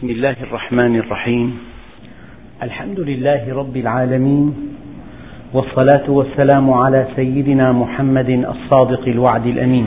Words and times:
بسم 0.00 0.10
الله 0.10 0.36
الرحمن 0.42 0.96
الرحيم. 0.96 1.58
الحمد 2.62 3.00
لله 3.00 3.54
رب 3.54 3.76
العالمين 3.76 4.54
والصلاة 5.54 6.10
والسلام 6.10 6.70
على 6.70 7.06
سيدنا 7.16 7.72
محمد 7.72 8.30
الصادق 8.30 9.08
الوعد 9.08 9.46
الأمين. 9.46 9.86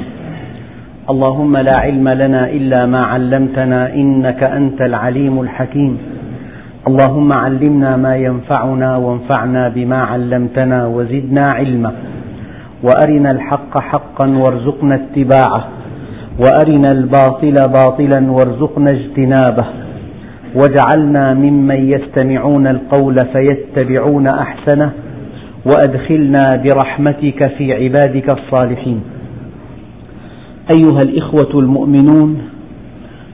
اللهم 1.09 1.57
لا 1.57 1.73
علم 1.81 2.07
لنا 2.09 2.49
إلا 2.49 2.85
ما 2.85 3.01
علمتنا 3.05 3.93
إنك 3.93 4.47
أنت 4.47 4.81
العليم 4.81 5.41
الحكيم. 5.41 5.97
اللهم 6.87 7.29
علمنا 7.33 7.97
ما 7.97 8.15
ينفعنا 8.15 8.97
وانفعنا 8.97 9.69
بما 9.69 10.01
علمتنا 10.07 10.87
وزدنا 10.87 11.47
علما. 11.55 11.91
وأرنا 12.83 13.29
الحق 13.33 13.77
حقا 13.77 14.27
وارزقنا 14.29 14.95
اتباعه. 14.95 15.61
وأرنا 16.41 16.91
الباطل 16.91 17.55
باطلا 17.77 18.31
وارزقنا 18.31 18.91
اجتنابه. 18.91 19.82
واجعلنا 20.55 21.33
ممن 21.33 21.89
يستمعون 21.95 22.67
القول 22.67 23.15
فيتبعون 23.33 24.25
أحسنه 24.27 24.91
وأدخلنا 25.65 26.39
برحمتك 26.65 27.49
في 27.57 27.73
عبادك 27.73 28.37
الصالحين. 28.39 29.01
أيها 30.77 30.99
الإخوة 31.05 31.59
المؤمنون 31.59 32.41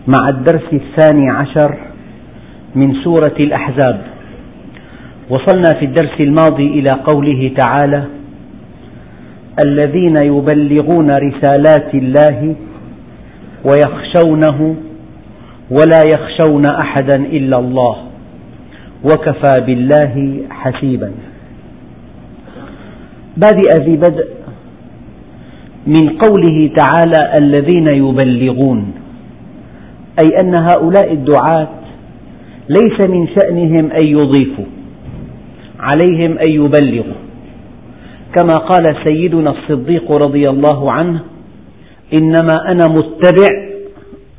مع 0.08 0.20
الدرس 0.34 0.74
الثاني 0.74 1.30
عشر 1.30 1.78
من 2.76 2.94
سورة 3.04 3.36
الأحزاب 3.46 4.02
وصلنا 5.30 5.72
في 5.80 5.86
الدرس 5.86 6.20
الماضي 6.28 6.68
إلى 6.68 6.90
قوله 7.08 7.52
تعالى 7.58 8.04
الذين 9.66 10.16
يبلغون 10.26 11.08
رسالات 11.10 11.94
الله 11.96 12.56
ويخشونه 13.66 14.76
ولا 15.72 16.02
يخشون 16.14 16.64
أحدا 16.66 17.16
إلا 17.16 17.60
الله 17.60 17.96
وكفى 19.04 19.62
بالله 19.66 20.44
حسيبا. 20.50 21.12
بادئ 23.38 23.84
ذي 23.86 23.98
بدء 23.98 24.28
من 25.88 26.10
قوله 26.10 26.72
تعالى 26.78 27.34
الذين 27.42 27.88
يبلغون 27.94 28.92
أي 30.20 30.28
أن 30.42 30.54
هؤلاء 30.60 31.14
الدعاة 31.14 31.68
ليس 32.70 33.10
من 33.10 33.28
شأنهم 33.28 33.92
أن 33.92 34.08
يضيفوا 34.08 34.66
عليهم 35.80 36.38
أن 36.38 36.52
يبلغوا. 36.52 37.20
كما 38.36 38.56
قال 38.56 38.96
سيدنا 39.08 39.50
الصديق 39.52 40.12
رضي 40.12 40.50
الله 40.50 40.92
عنه 40.92 41.20
إنما 42.18 42.72
أنا 42.72 42.86
متبع 42.88 43.69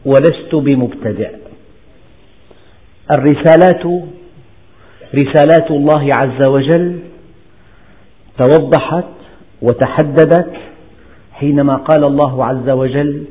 ولست 0.06 0.55
بمبتدع. 0.55 1.31
الرسالات 3.19 3.84
رسالات 5.15 5.70
الله 5.70 6.11
عز 6.20 6.48
وجل 6.48 6.98
توضحت 8.39 9.05
وتحددت 9.62 10.53
حينما 11.33 11.77
قال 11.77 12.05
الله 12.05 12.45
عز 12.45 12.71
وجل 12.71 13.25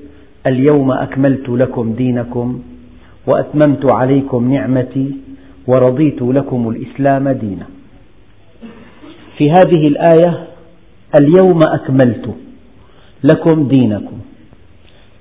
اليوم 0.48 0.92
أكملت 0.92 1.50
لكم 1.50 1.94
دينكم 1.94 2.62
وأتممت 3.28 3.94
عليكم 3.94 4.54
نعمتي 4.54 5.12
ورضيت 5.68 6.22
لكم 6.22 6.70
الإسلام 6.70 7.30
دينا. 7.30 7.66
في 9.38 9.52
هذه 9.52 9.84
الآية 9.88 10.48
اليوم 11.20 11.60
أكملت 11.68 12.36
لكم 13.24 13.68
دينكم. 13.68 14.20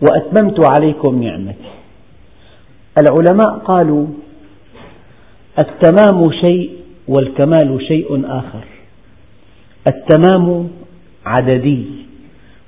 وأتممت 0.02 0.64
عليكم 0.64 1.22
نعمتي. 1.22 1.70
العلماء 3.00 3.58
قالوا 3.58 4.06
التمام 5.58 6.32
شيء 6.32 6.70
والكمال 7.08 7.84
شيء 7.88 8.22
آخر. 8.26 8.64
التمام 9.86 10.68
عددي 11.26 11.84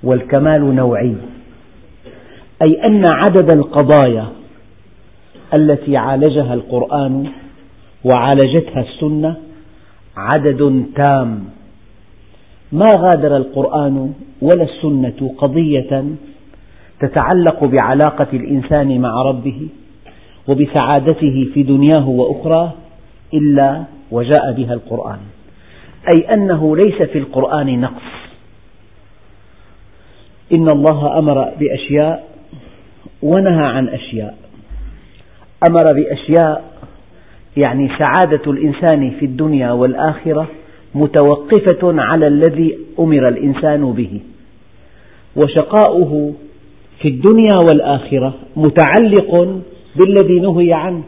والكمال 0.03 0.75
نوعي. 0.75 1.15
أي 2.67 2.87
أن 2.87 3.03
عدد 3.07 3.53
القضايا 3.53 4.29
التي 5.59 5.97
عالجها 5.97 6.55
القرآن 6.55 7.27
وعالجتها 8.05 8.81
السنة 8.81 9.37
عدد 10.17 10.85
تام. 10.97 11.45
ما 12.73 12.87
غادر 12.99 13.37
القرآن 13.37 14.13
ولا 14.43 14.63
السنة 14.63 15.35
قضية 15.39 16.05
تتعلق 17.01 17.67
بعلاقة 17.67 18.29
الإنسان 18.33 19.01
مع 19.01 19.23
ربه 19.23 19.69
وبسعادته 20.49 21.51
في 21.55 21.63
دنياه 21.63 22.09
وأخراه 22.09 22.73
إلا 23.35 23.85
وجاء 24.11 24.53
بها 24.53 24.75
القرآن. 24.75 25.19
أي 26.15 26.27
أنه 26.37 26.77
ليس 26.77 27.03
في 27.03 27.19
القرآن 27.19 27.81
نقص. 27.81 28.03
إن 30.53 30.69
الله 30.69 31.19
أمر 31.19 31.53
بأشياء 31.61 32.29
ونهى 33.23 33.67
عن 33.67 33.89
أشياء. 33.89 34.39
أمر 35.71 35.85
بأشياء 35.95 36.65
يعني 37.57 37.89
سعادة 37.89 38.51
الإنسان 38.53 39.11
في 39.11 39.27
الدنيا 39.27 39.73
والآخرة 39.73 40.49
متوقفة 40.95 42.03
على 42.03 42.27
الذي 42.27 42.79
أمر 42.99 43.29
الإنسان 43.29 43.93
به. 43.93 44.21
وشقاؤه 45.37 46.35
في 47.01 47.09
الدنيا 47.09 47.57
والآخرة 47.69 48.35
متعلق 48.57 49.61
بالذي 49.97 50.41
نهي 50.41 50.73
عنه. 50.73 51.03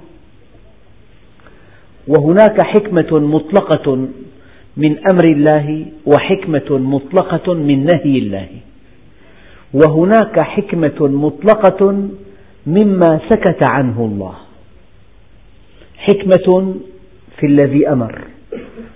وهناك 2.08 2.62
حكمة 2.62 3.18
مطلقة 3.18 4.08
من 4.76 4.98
أمر 5.12 5.24
الله 5.30 5.86
وحكمة 6.06 6.70
مطلقة 6.70 7.54
من 7.54 7.84
نهي 7.84 8.18
الله. 8.18 8.48
وهناك 9.74 10.44
حكمة 10.44 11.00
مطلقة 11.00 12.08
مما 12.66 13.20
سكت 13.30 13.60
عنه 13.74 14.04
الله. 14.04 14.34
حكمة 15.96 16.74
في 17.38 17.46
الذي 17.46 17.88
أمر 17.88 18.24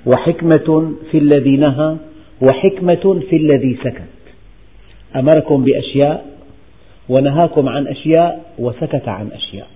وحكمة 0.07 0.93
في 1.11 1.19
الذي 1.19 1.57
نهى 1.57 1.97
وحكمة 2.41 3.21
في 3.31 3.37
الذي 3.37 3.79
سكت. 3.85 4.13
أمركم 5.17 5.65
بأشياء 5.65 6.36
ونهاكم 7.09 7.69
عن 7.69 7.87
أشياء 7.87 8.53
وسكت 8.59 9.09
عن 9.09 9.29
أشياء. 9.33 9.67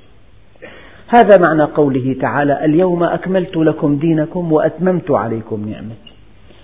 هذا 1.14 1.38
معنى 1.40 1.62
قوله 1.62 2.16
تعالى 2.20 2.64
اليوم 2.64 3.02
أكملت 3.04 3.56
لكم 3.56 3.96
دينكم 3.96 4.52
وأتممت 4.52 5.10
عليكم 5.10 5.68
نعمتي. 5.68 6.12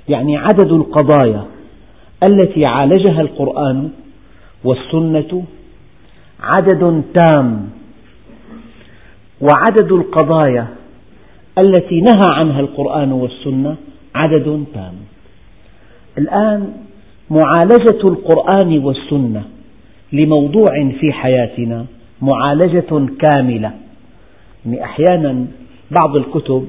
يعني 0.08 0.36
عدد 0.36 0.72
القضايا 0.72 1.44
التي 2.22 2.64
عالجها 2.70 3.20
القرآن 3.20 3.90
والسنة 4.64 5.44
عدد 6.40 7.02
تام 7.14 7.70
وعدد 9.40 9.92
القضايا 9.92 10.66
التي 11.58 12.00
نهى 12.00 12.30
عنها 12.30 12.60
القرآن 12.60 13.12
والسنة 13.12 13.76
عدد 14.14 14.64
تام. 14.74 14.94
الآن 16.18 16.72
معالجة 17.30 18.00
القرآن 18.04 18.78
والسنة 18.78 19.44
لموضوع 20.16 20.90
في 21.00 21.12
حياتنا 21.12 21.86
معالجة 22.22 23.06
كاملة. 23.20 23.72
يعني 24.66 24.84
أحيانا 24.84 25.46
بعض 25.90 26.18
الكتب 26.18 26.68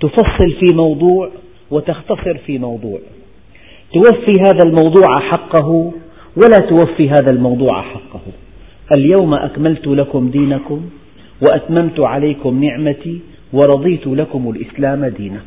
تفصل 0.00 0.50
في 0.60 0.76
موضوع 0.76 1.30
وتختصر 1.70 2.38
في 2.46 2.58
موضوع. 2.58 2.98
توفي 3.92 4.32
هذا 4.40 4.64
الموضوع 4.66 5.08
حقه 5.20 5.92
ولا 6.36 6.58
توفي 6.68 7.08
هذا 7.08 7.30
الموضوع 7.30 7.82
حقه. 7.82 8.20
اليوم 8.96 9.34
أكملت 9.34 9.86
لكم 9.86 10.30
دينكم 10.30 10.80
وأتممت 11.42 12.06
عليكم 12.06 12.64
نعمتي 12.64 13.20
ورضيت 13.52 14.06
لكم 14.06 14.50
الإسلام 14.50 15.06
دينا. 15.06 15.40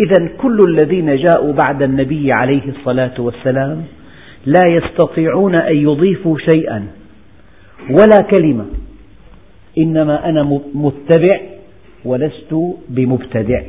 إذا 0.00 0.36
كل 0.42 0.58
الذين 0.68 1.16
جاءوا 1.16 1.52
بعد 1.52 1.82
النبي 1.82 2.30
عليه 2.36 2.62
الصلاة 2.68 3.14
والسلام 3.18 3.84
لا 4.46 4.66
يستطيعون 4.66 5.54
أن 5.54 5.76
يضيفوا 5.76 6.38
شيئا 6.38 6.86
ولا 7.90 8.16
كلمة. 8.36 8.66
إنما 9.78 10.28
أنا 10.28 10.60
متبع 10.74 11.40
ولست 12.04 12.54
بمبتدع. 12.88 13.62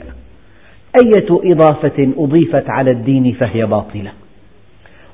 أية 1.04 1.28
إضافة 1.30 2.14
أضيفت 2.18 2.70
على 2.70 2.92
الدين 2.92 3.34
فهي 3.34 3.66
باطلة. 3.66 4.12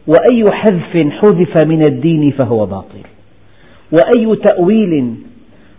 وأي 0.08 0.46
حذف 0.52 1.12
حذف 1.12 1.68
من 1.68 1.82
الدين 1.88 2.32
فهو 2.32 2.66
باطل. 2.66 3.04
وأي 3.92 4.36
تأويل 4.36 5.16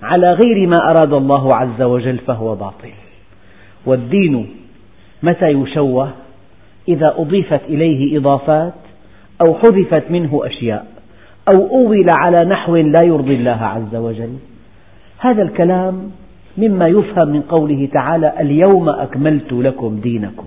على 0.02 0.32
غير 0.32 0.66
ما 0.66 0.76
أراد 0.76 1.12
الله 1.12 1.48
عز 1.54 1.82
وجل 1.82 2.18
فهو 2.18 2.54
باطل. 2.54 2.90
والدين 3.86 4.50
متى 5.22 5.48
يشوه؟ 5.48 6.10
إذا 6.88 7.14
أضيفت 7.18 7.60
إليه 7.68 8.18
إضافات 8.18 8.74
أو 9.40 9.54
حذفت 9.54 10.10
منه 10.10 10.40
أشياء 10.44 10.86
أو 11.48 11.66
أول 11.66 12.06
على 12.18 12.44
نحو 12.44 12.76
لا 12.76 13.04
يرضي 13.04 13.34
الله 13.34 13.50
عز 13.50 13.94
وجل. 13.94 14.34
هذا 15.18 15.42
الكلام 15.42 16.10
مما 16.58 16.88
يفهم 16.88 17.28
من 17.28 17.40
قوله 17.40 17.88
تعالى 17.92 18.40
اليوم 18.40 18.88
أكملت 18.88 19.52
لكم 19.52 20.00
دينكم 20.00 20.46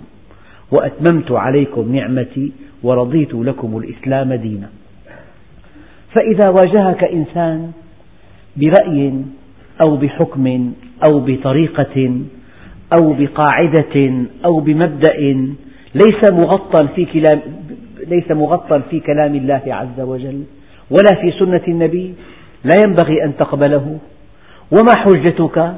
وأتممت 0.72 1.32
عليكم 1.32 1.96
نعمتي 1.96 2.52
ورضيت 2.84 3.34
لكم 3.34 3.78
الإسلام 3.78 4.34
دينا. 4.34 4.70
فإذا 6.14 6.50
واجهك 6.50 7.04
إنسان 7.04 7.72
برأي 8.58 9.14
أو 9.86 9.98
بحكم 9.98 10.74
أو 11.10 11.20
بطريقة 11.20 12.12
أو 12.98 13.14
بقاعدة 13.14 14.26
أو 14.46 14.60
بمبدأ 14.60 15.18
ليس 15.96 16.32
مغطى 16.32 16.88
في 16.96 17.06
ليس 18.08 18.32
مغطى 18.32 18.82
في 18.90 19.00
كلام 19.00 19.36
الله 19.36 19.62
عز 19.68 20.00
وجل 20.00 20.44
ولا 20.92 21.22
في 21.22 21.32
سنة 21.40 21.62
النبي 21.68 22.14
لا 22.64 22.74
ينبغي 22.88 23.24
أن 23.24 23.38
تقبله. 23.38 23.98
وما 24.72 24.94
حجتك؟ 24.98 25.74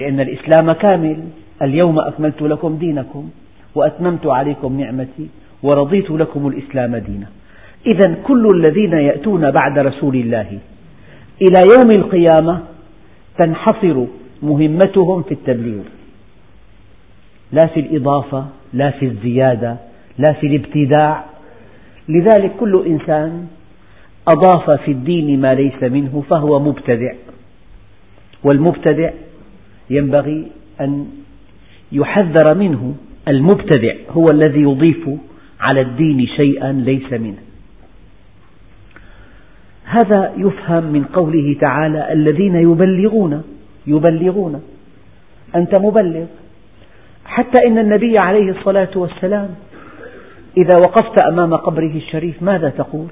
لأن 0.00 0.20
الإسلام 0.20 0.72
كامل. 0.72 1.18
اليوم 1.62 1.98
أكملت 1.98 2.42
لكم 2.42 2.76
دينكم 2.76 3.30
وأتممت 3.74 4.26
عليكم 4.26 4.80
نعمتي 4.80 5.28
ورضيت 5.62 6.10
لكم 6.10 6.48
الإسلام 6.48 6.96
دينا. 6.96 7.26
إذا 7.94 8.14
كل 8.22 8.48
الذين 8.54 8.92
يأتون 8.92 9.50
بعد 9.50 9.78
رسول 9.78 10.14
الله 10.16 10.58
إلى 11.42 11.60
يوم 11.72 11.90
القيامة 12.02 12.60
تنحصر 13.38 14.04
مهمتهم 14.42 15.22
في 15.22 15.32
التبليغ. 15.32 15.82
لا 17.52 17.66
في 17.66 17.80
الإضافة 17.80 18.46
لا 18.72 18.90
في 18.90 19.04
الزيادة 19.06 19.76
لا 20.18 20.32
في 20.32 20.46
الابتداع. 20.46 21.24
لذلك 22.08 22.52
كل 22.60 22.84
إنسان 22.86 23.46
أضاف 24.28 24.80
في 24.84 24.90
الدين 24.90 25.40
ما 25.40 25.54
ليس 25.54 25.82
منه 25.82 26.24
فهو 26.30 26.60
مبتدع. 26.60 27.12
والمبتدع 28.44 29.10
ينبغي 29.90 30.46
أن 30.80 31.06
يحذر 31.92 32.54
منه 32.54 32.94
المبتدع 33.28 33.94
هو 34.10 34.26
الذي 34.32 34.60
يضيف 34.60 35.08
على 35.60 35.80
الدين 35.80 36.26
شيئا 36.26 36.72
ليس 36.72 37.12
منه. 37.12 37.42
هذا 39.84 40.32
يفهم 40.36 40.84
من 40.84 41.04
قوله 41.04 41.56
تعالى 41.60 42.12
الذين 42.12 42.56
يبلغون 42.56 43.42
يبلغون 43.86 44.62
أنت 45.56 45.80
مبلغ. 45.80 46.26
حتى 47.24 47.66
إن 47.66 47.78
النبي 47.78 48.16
عليه 48.24 48.50
الصلاة 48.50 48.90
والسلام 48.96 49.54
إذا 50.56 50.76
وقفت 50.86 51.22
أمام 51.22 51.56
قبره 51.56 51.96
الشريف 51.96 52.42
ماذا 52.42 52.68
تقول؟ 52.68 53.06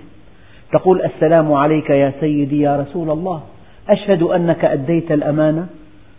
تقول 0.72 1.02
السلام 1.02 1.52
عليك 1.52 1.90
يا 1.90 2.12
سيدي 2.20 2.60
يا 2.60 2.76
رسول 2.76 3.10
الله. 3.10 3.42
أشهد 3.88 4.22
أنك 4.22 4.64
أديت 4.64 5.12
الأمانة 5.12 5.66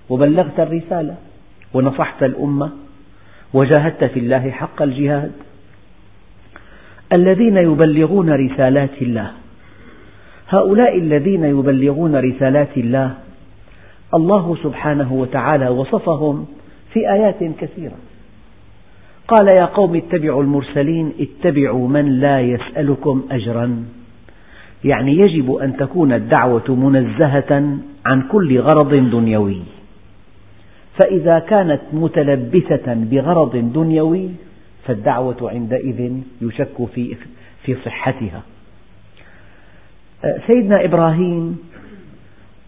وبلغت 0.09 0.59
الرسالة 0.59 1.15
ونصحت 1.73 2.23
الأمة 2.23 2.69
وجاهدت 3.53 4.03
في 4.03 4.19
الله 4.19 4.51
حق 4.51 4.81
الجهاد. 4.81 5.31
الذين 7.13 7.57
يبلغون 7.57 8.29
رسالات 8.29 9.01
الله 9.01 9.31
هؤلاء 10.49 10.97
الذين 10.97 11.43
يبلغون 11.43 12.15
رسالات 12.15 12.77
الله 12.77 13.13
الله 14.13 14.57
سبحانه 14.63 15.13
وتعالى 15.13 15.69
وصفهم 15.69 16.45
في 16.93 16.99
آيات 17.13 17.43
كثيرة. 17.59 17.97
قال 19.27 19.47
يا 19.47 19.65
قوم 19.65 19.95
اتبعوا 19.95 20.43
المرسلين 20.43 21.13
اتبعوا 21.19 21.87
من 21.87 22.19
لا 22.19 22.41
يسألكم 22.41 23.23
أجرا 23.31 23.85
يعني 24.83 25.17
يجب 25.17 25.55
أن 25.55 25.77
تكون 25.77 26.13
الدعوة 26.13 26.75
منزهة 26.75 27.77
عن 28.05 28.21
كل 28.31 28.59
غرض 28.59 28.93
دنيوي 29.11 29.61
فإذا 30.99 31.39
كانت 31.39 31.81
متلبسة 31.93 32.93
بغرض 33.11 33.73
دنيوي 33.73 34.29
فالدعوة 34.85 35.51
عندئذ 35.51 36.11
يشك 36.41 36.85
في 36.95 37.15
في 37.63 37.75
صحتها. 37.85 38.41
سيدنا 40.47 40.85
إبراهيم 40.85 41.57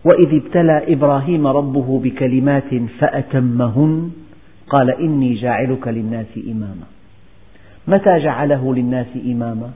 وإذ 0.06 0.42
ابتلى 0.44 0.94
إبراهيم 0.94 1.48
ربه 1.48 2.00
بكلمات 2.04 2.74
فأتمهن 3.00 4.12
قال 4.70 4.92
إني 5.00 5.34
جاعلك 5.34 5.88
للناس 5.88 6.26
إماما. 6.48 6.86
متى 7.88 8.20
جعله 8.20 8.76
للناس 8.76 9.08
إماما؟ 9.26 9.72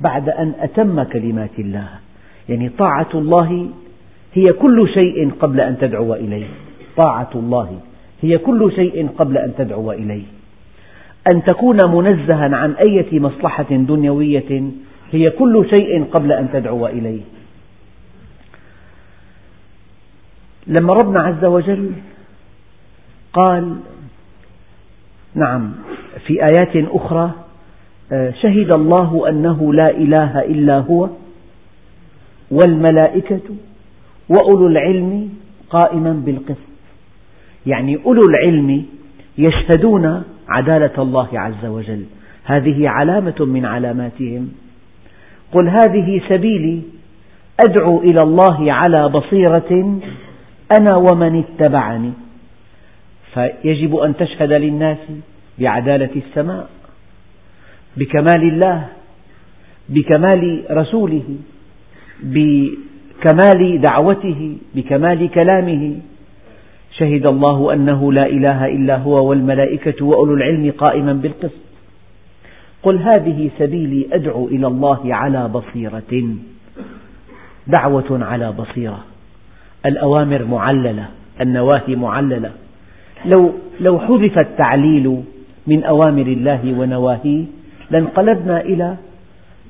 بعد 0.00 0.28
أن 0.28 0.52
أتم 0.60 1.02
كلمات 1.02 1.58
الله، 1.58 1.88
يعني 2.48 2.68
طاعة 2.68 3.08
الله 3.14 3.68
هي 4.34 4.46
كل 4.46 4.88
شيء 4.88 5.30
قبل 5.40 5.60
أن 5.60 5.78
تدعو 5.78 6.14
إليه، 6.14 6.46
طاعة 6.96 7.30
الله 7.34 7.80
هي 8.22 8.38
كل 8.38 8.72
شيء 8.74 9.08
قبل 9.18 9.38
أن 9.38 9.52
تدعو 9.58 9.92
إليه 9.92 10.24
أن 11.32 11.44
تكون 11.44 11.78
منزها 11.86 12.56
عن 12.56 12.72
أية 12.72 13.20
مصلحة 13.20 13.70
دنيوية 13.70 14.62
هي 15.12 15.30
كل 15.30 15.66
شيء 15.76 16.04
قبل 16.04 16.32
أن 16.32 16.48
تدعو 16.52 16.86
إليه 16.86 17.20
لما 20.66 20.92
ربنا 20.94 21.20
عز 21.20 21.44
وجل 21.44 21.90
قال 23.32 23.76
نعم. 25.34 25.72
في 26.26 26.34
آيات 26.34 26.76
أخرى 26.76 27.30
شهد 28.42 28.72
الله 28.72 29.28
أنه 29.28 29.72
لا 29.74 29.90
إله 29.90 30.40
إلا 30.40 30.78
هو 30.78 31.08
والملائكة 32.50 33.40
وأولو 34.28 34.66
العلم 34.66 35.28
قائما 35.70 36.12
بالقسط. 36.12 36.70
يعني 37.66 37.98
أولو 38.06 38.22
العلم 38.28 38.84
يشهدون 39.38 40.22
عدالة 40.48 41.02
الله 41.02 41.28
عز 41.32 41.64
وجل. 41.64 42.04
هذه 42.44 42.88
علامة 42.88 43.34
من 43.40 43.66
علاماتهم. 43.66 44.48
قل 45.52 45.68
هذه 45.68 46.22
سبيلي 46.28 46.82
أدعو 47.68 48.00
إلى 48.00 48.22
الله 48.22 48.72
على 48.72 49.08
بصيرة 49.08 50.00
أنا 50.80 50.96
ومن 50.96 51.44
اتبعني. 51.44 52.12
فيجب 53.34 53.96
أن 53.96 54.16
تشهد 54.16 54.52
للناس 54.52 54.98
بعدالة 55.58 56.10
السماء 56.16 56.68
بكمال 57.96 58.42
الله 58.42 58.88
بكمال 59.88 60.64
رسوله 60.70 61.24
بكمال 62.22 63.82
دعوته 63.90 64.56
بكمال 64.74 65.30
كلامه. 65.30 65.96
شهد 66.98 67.30
الله 67.32 67.72
أنه 67.72 68.12
لا 68.12 68.26
إله 68.26 68.66
إلا 68.66 68.96
هو 68.96 69.28
والملائكة 69.28 70.04
وأولو 70.04 70.34
العلم 70.34 70.72
قائما 70.78 71.12
بالقسط. 71.12 71.60
قل 72.82 72.98
هذه 72.98 73.50
سبيلي 73.58 74.06
أدعو 74.12 74.48
إلى 74.48 74.66
الله 74.66 75.14
على 75.14 75.48
بصيرة. 75.48 76.36
دعوة 77.66 78.24
على 78.24 78.52
بصيرة. 78.52 79.04
الأوامر 79.86 80.44
معللة 80.44 81.08
النواهي 81.40 81.96
معللة. 81.96 82.52
لو, 83.24 83.52
لو 83.80 83.98
حذف 83.98 84.36
التعليل 84.42 85.22
من 85.66 85.84
أوامر 85.84 86.26
الله 86.26 86.74
ونواهيه 86.78 87.44
لانقلبنا 87.90 88.60
إلى 88.60 88.96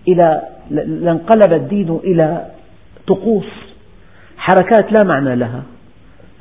إلى 0.09 0.43
لانقلب 0.71 1.53
الدين 1.53 2.01
إلى 2.05 2.47
طقوس 3.07 3.49
حركات 4.37 4.93
لا 4.93 5.05
معنى 5.05 5.37
لها 5.37 5.63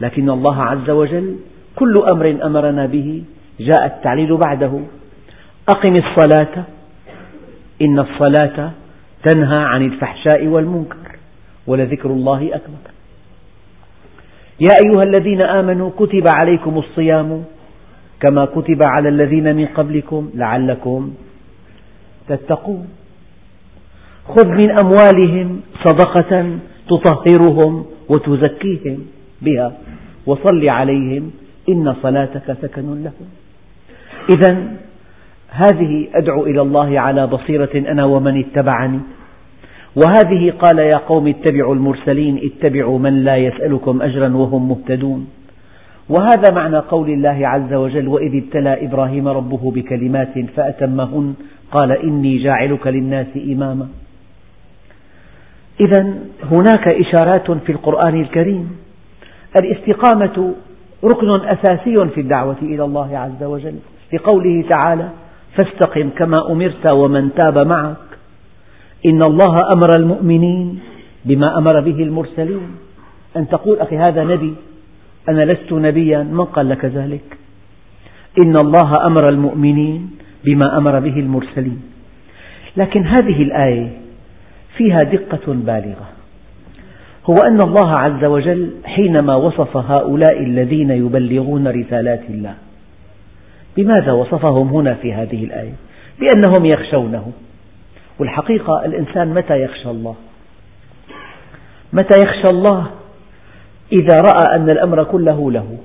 لكن 0.01 0.29
الله 0.29 0.63
عز 0.63 0.89
وجل 0.89 1.35
كل 1.75 1.97
أمر 1.97 2.37
أمرنا 2.43 2.85
به 2.85 3.23
جاء 3.59 3.85
التعليل 3.85 4.37
بعده 4.37 4.79
أقم 5.69 5.93
الصلاة 5.93 6.63
إن 7.81 7.99
الصلاة 7.99 8.71
تنهى 9.23 9.57
عن 9.57 9.85
الفحشاء 9.85 10.47
والمنكر 10.47 11.17
ولذكر 11.67 12.09
الله 12.09 12.55
أكبر. 12.55 12.88
يا 14.59 14.75
أيها 14.85 15.01
الذين 15.05 15.41
آمنوا 15.41 15.89
كتب 15.99 16.23
عليكم 16.27 16.77
الصيام 16.77 17.43
كما 18.19 18.45
كتب 18.45 18.79
على 18.83 19.09
الذين 19.09 19.55
من 19.55 19.65
قبلكم 19.65 20.29
لعلكم 20.35 21.13
تتقون. 22.27 22.87
خذ 24.27 24.47
من 24.47 24.79
أموالهم 24.79 25.61
صدقة 25.85 26.59
تطهرهم 26.89 27.85
وتزكيهم 28.09 28.97
بها 29.41 29.73
وصل 30.25 30.69
عليهم 30.69 31.31
إن 31.69 31.95
صلاتك 32.03 32.57
سكن 32.61 33.03
لهم. 33.03 33.27
إذا 34.29 34.51
هذه 35.49 36.07
أدعو 36.13 36.45
إلى 36.45 36.61
الله 36.61 36.99
على 36.99 37.27
بصيرة 37.27 37.91
أنا 37.91 38.05
ومن 38.05 38.39
اتبعني. 38.39 38.99
وهذه 39.95 40.51
قال 40.51 40.79
يا 40.79 40.97
قوم 41.07 41.27
اتبعوا 41.27 41.75
المرسلين 41.75 42.39
اتبعوا 42.43 42.99
من 42.99 43.23
لا 43.23 43.37
يسألكم 43.37 44.01
أجرا 44.01 44.37
وهم 44.37 44.69
مهتدون. 44.69 45.27
وهذا 46.09 46.55
معنى 46.55 46.77
قول 46.77 47.09
الله 47.09 47.47
عز 47.47 47.73
وجل 47.73 48.07
وإذ 48.07 48.43
ابتلى 48.43 48.85
إبراهيم 48.85 49.27
ربه 49.27 49.71
بكلمات 49.71 50.39
فأتمهن 50.55 51.33
قال 51.71 51.91
إني 51.91 52.37
جاعلك 52.37 52.87
للناس 52.87 53.27
إماما. 53.35 53.87
إذا 55.79 56.13
هناك 56.43 56.87
إشارات 56.87 57.51
في 57.51 57.71
القرآن 57.71 58.21
الكريم. 58.21 58.77
الاستقامة 59.61 60.53
ركن 61.03 61.29
أساسي 61.45 61.95
في 62.13 62.21
الدعوة 62.21 62.57
إلى 62.61 62.83
الله 62.83 63.17
عز 63.17 63.43
وجل. 63.43 63.75
لقوله 64.13 64.63
تعالى 64.69 65.09
فاستقم 65.55 66.09
كما 66.09 66.51
أمرت 66.51 66.91
ومن 66.91 67.29
تاب 67.33 67.67
معك. 67.67 68.08
إن 69.05 69.21
الله 69.29 69.57
أمر 69.75 69.87
المؤمنين 69.97 70.79
بما 71.25 71.57
أمر 71.57 71.79
به 71.79 72.03
المرسلين. 72.03 72.67
أن 73.37 73.47
تقول 73.47 73.79
أخي 73.79 73.97
هذا 73.97 74.23
نبي 74.23 74.53
أنا 75.29 75.45
لست 75.45 75.71
نبيا 75.71 76.23
من 76.23 76.45
قال 76.45 76.69
لك 76.69 76.85
ذلك؟ 76.85 77.37
إن 78.43 78.53
الله 78.61 78.91
أمر 79.05 79.21
المؤمنين 79.31 80.09
بما 80.45 80.65
أمر 80.79 80.99
به 80.99 81.19
المرسلين. 81.19 81.81
لكن 82.77 83.05
هذه 83.07 83.43
الآية 83.43 83.89
فيها 84.77 84.97
دقة 84.97 85.53
بالغة. 85.53 86.07
هو 87.25 87.35
أن 87.47 87.61
الله 87.61 87.91
عز 87.97 88.23
وجل 88.25 88.71
حينما 88.85 89.35
وصف 89.35 89.77
هؤلاء 89.77 90.43
الذين 90.43 90.89
يبلغون 90.89 91.67
رسالات 91.67 92.21
الله 92.29 92.53
بماذا 93.77 94.11
وصفهم 94.11 94.67
هنا 94.67 94.93
في 94.93 95.13
هذه 95.13 95.43
الآية؟ 95.43 95.73
بأنهم 96.19 96.65
يخشونه. 96.65 97.31
والحقيقة 98.19 98.85
الإنسان 98.85 99.33
متى 99.33 99.61
يخشى 99.61 99.89
الله؟ 99.89 100.15
متى 101.93 102.21
يخشى 102.21 102.49
الله؟ 102.53 102.87
إذا 103.91 104.15
رأى 104.15 104.55
أن 104.55 104.69
الأمر 104.69 105.03
كله 105.03 105.51
له 105.51 105.77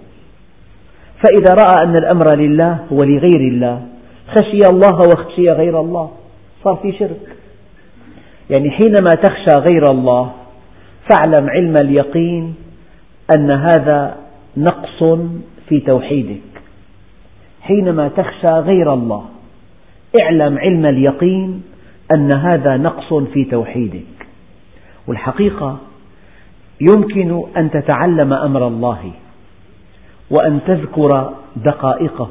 فإذا 1.24 1.54
رأى 1.64 1.84
أن 1.84 1.96
الأمر 1.96 2.36
لله 2.36 2.78
ولغير 2.90 3.40
الله 3.40 3.82
خشي 4.28 4.58
الله 4.72 4.98
وخشي 4.98 5.50
غير 5.50 5.80
الله 5.80 6.10
صار 6.64 6.76
في 6.76 6.92
شرك 6.92 7.36
يعني 8.50 8.70
حينما 8.70 9.10
تخشى 9.22 9.60
غير 9.60 9.82
الله 9.90 10.32
فاعلم 11.10 11.48
علم 11.48 11.74
اليقين 11.82 12.54
أن 13.36 13.50
هذا 13.50 14.16
نقص 14.56 15.18
في 15.68 15.80
توحيدك 15.80 16.40
حينما 17.60 18.08
تخشى 18.08 18.54
غير 18.54 18.94
الله 18.94 19.24
اعلم 20.22 20.58
علم 20.58 20.86
اليقين 20.86 21.62
أن 22.14 22.30
هذا 22.36 22.76
نقص 22.76 23.14
في 23.14 23.44
توحيدك. 23.44 24.26
والحقيقة 25.06 25.78
يمكن 26.80 27.42
أن 27.56 27.70
تتعلم 27.70 28.32
أمر 28.32 28.66
الله 28.68 29.12
وأن 30.30 30.60
تذكر 30.66 31.32
دقائقه 31.56 32.30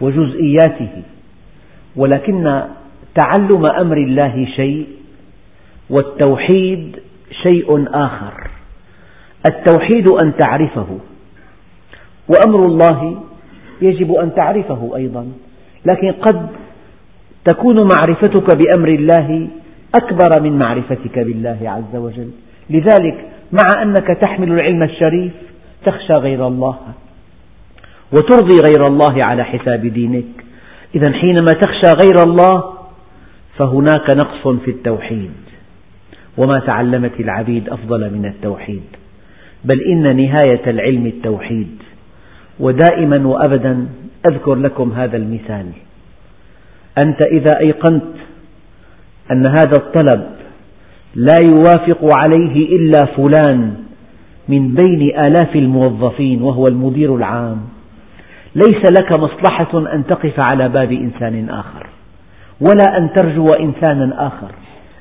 وجزئياته 0.00 1.02
ولكن 1.96 2.62
تعلم 3.14 3.66
أمر 3.66 3.96
الله 3.96 4.46
شيء 4.56 4.86
والتوحيد 5.90 6.96
شيء 7.42 7.86
آخر. 7.94 8.50
التوحيد 9.48 10.08
أن 10.10 10.32
تعرفه 10.36 10.98
وأمر 12.28 12.66
الله 12.66 13.22
يجب 13.82 14.12
أن 14.12 14.34
تعرفه 14.34 14.92
أيضا 14.96 15.32
لكن 15.84 16.12
قد 16.12 16.48
تكون 17.44 17.76
معرفتك 17.76 18.56
بأمر 18.56 18.88
الله 18.88 19.48
أكبر 19.94 20.42
من 20.42 20.58
معرفتك 20.66 21.18
بالله 21.18 21.58
عز 21.62 21.96
وجل. 21.96 22.30
لذلك 22.70 23.24
مع 23.52 23.82
أنك 23.82 24.18
تحمل 24.22 24.52
العلم 24.52 24.82
الشريف 24.82 25.32
تخشى 25.86 26.14
غير 26.20 26.46
الله 26.46 26.78
وترضي 28.12 28.56
غير 28.68 28.86
الله 28.86 29.20
على 29.26 29.44
حساب 29.44 29.86
دينك. 29.86 30.44
إذا 30.94 31.12
حينما 31.12 31.52
تخشى 31.52 31.92
غير 32.02 32.22
الله 32.26 32.64
فهناك 33.58 34.14
نقص 34.14 34.60
في 34.64 34.70
التوحيد 34.70 35.30
وما 36.38 36.58
تعلمت 36.58 37.20
العبيد 37.20 37.68
أفضل 37.68 38.10
من 38.10 38.26
التوحيد. 38.26 38.82
بل 39.64 39.80
إن 39.80 40.16
نهاية 40.16 40.70
العلم 40.70 41.06
التوحيد. 41.06 41.82
ودائما 42.60 43.26
وأبدا 43.26 43.86
أذكر 44.30 44.54
لكم 44.54 44.92
هذا 44.92 45.16
المثال. 45.16 45.66
أنت 46.98 47.22
إذا 47.22 47.58
أيقنت 47.60 48.14
أن 49.32 49.44
هذا 49.48 49.72
الطلب 49.78 50.26
لا 51.14 51.36
يوافق 51.44 52.08
عليه 52.24 52.76
إلا 52.76 52.98
فلان 53.16 53.74
من 54.48 54.74
بين 54.74 55.18
آلاف 55.28 55.56
الموظفين 55.56 56.42
وهو 56.42 56.66
المدير 56.66 57.16
العام 57.16 57.60
ليس 58.54 58.90
لك 58.90 59.18
مصلحة 59.18 59.94
أن 59.94 60.06
تقف 60.06 60.34
على 60.52 60.68
باب 60.68 60.92
إنسان 60.92 61.48
آخر 61.50 61.86
ولا 62.60 62.98
أن 62.98 63.12
ترجو 63.12 63.46
إنسانا 63.60 64.26
آخر. 64.26 64.50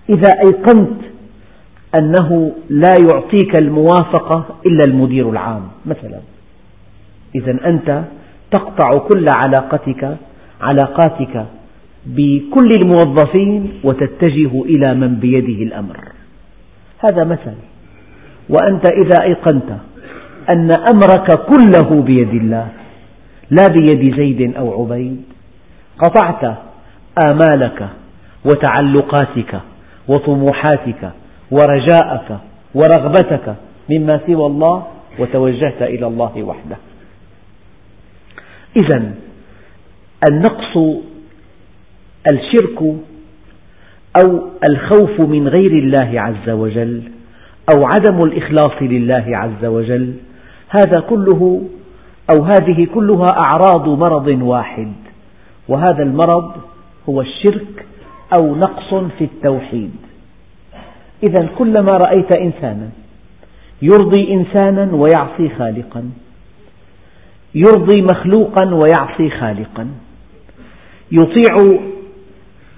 إذا 0.09 0.31
أيقنت 0.45 1.01
أنه 1.95 2.51
لا 2.69 2.95
يعطيك 3.12 3.57
الموافقة 3.59 4.45
إلا 4.65 4.81
المدير 4.88 5.29
العام 5.29 5.62
مثلا. 5.85 6.19
إذا 7.35 7.57
أنت 7.65 8.03
تقطع 8.51 8.89
كل 8.97 9.29
علاقتك 9.35 10.17
علاقاتك 10.62 11.45
بكل 12.05 12.69
الموظفين 12.83 13.74
وتتجه 13.83 14.62
إلى 14.62 14.93
من 14.93 15.15
بيده 15.15 15.63
الأمر. 15.63 15.98
هذا 17.00 17.24
مثل. 17.24 17.55
وأنت 18.50 18.91
إذا 18.91 19.24
أيقنت 19.24 19.69
أن 20.50 20.69
أمرك 20.93 21.27
كله 21.45 22.01
بيد 22.01 22.29
الله 22.29 22.67
لا 23.51 23.67
بيد 23.67 24.15
زيد 24.15 24.55
أو 24.55 24.83
عبيد 24.83 25.22
قطعت 26.00 26.57
آمالك 27.25 27.89
وتعلقاتك 28.45 29.62
وطموحاتك 30.07 31.12
ورجاءك 31.51 32.38
ورغبتك 32.75 33.55
مما 33.89 34.19
سوى 34.27 34.45
الله 34.45 34.88
وتوجهت 35.19 35.81
إلى 35.81 36.07
الله 36.07 36.43
وحده. 36.43 36.77
إذا 38.77 39.12
النقص 40.31 40.77
الشرك 42.32 42.82
أو 44.18 44.50
الخوف 44.70 45.20
من 45.20 45.48
غير 45.48 45.72
الله 45.72 46.22
عز 46.22 46.50
وجل 46.50 47.01
أو 47.75 47.86
عدم 47.86 48.18
الإخلاص 48.25 48.82
لله 48.82 49.25
عز 49.27 49.65
وجل 49.65 50.13
هذا 50.70 51.01
كله 51.10 51.62
أو 52.32 52.44
هذه 52.44 52.88
كلها 52.94 53.27
أعراض 53.38 53.89
مرض 53.89 54.27
واحد 54.27 54.94
وهذا 55.68 56.03
المرض 56.03 56.51
هو 57.10 57.22
الشرك 57.22 57.86
أو 58.38 58.56
نقص 58.56 58.94
في 59.18 59.24
التوحيد. 59.24 59.92
إذا 61.30 61.50
كلما 61.58 61.92
رأيت 61.92 62.38
إنسانا 62.38 62.89
يرضي 63.82 64.34
إنسانا 64.34 64.96
ويعصي 64.96 65.50
خالقا 65.58 66.10
يرضي 67.56 68.01
مخلوقا 68.01 68.75
ويعصي 68.75 69.30
خالقا 69.30 69.88
يطيع 71.12 71.80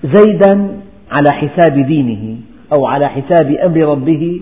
زيدا 0.03 0.81
على 1.11 1.31
حساب 1.31 1.85
دينه 1.85 2.37
أو 2.73 2.85
على 2.85 3.09
حساب 3.09 3.51
أمر 3.51 3.77
ربه. 3.77 4.41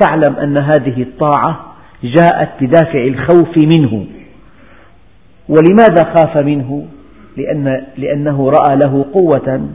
فاعلم 0.00 0.36
أن 0.36 0.56
هذه 0.56 1.02
الطاعة 1.02 1.74
جاءت 2.04 2.48
بدافع 2.60 3.04
الخوف 3.04 3.66
منه. 3.66 4.06
ولماذا 5.48 6.14
خاف 6.14 6.36
منه؟ 6.36 6.86
لأن 7.36 7.86
لأنه 7.96 8.46
رأى 8.46 8.76
له 8.76 9.04
قوة 9.12 9.68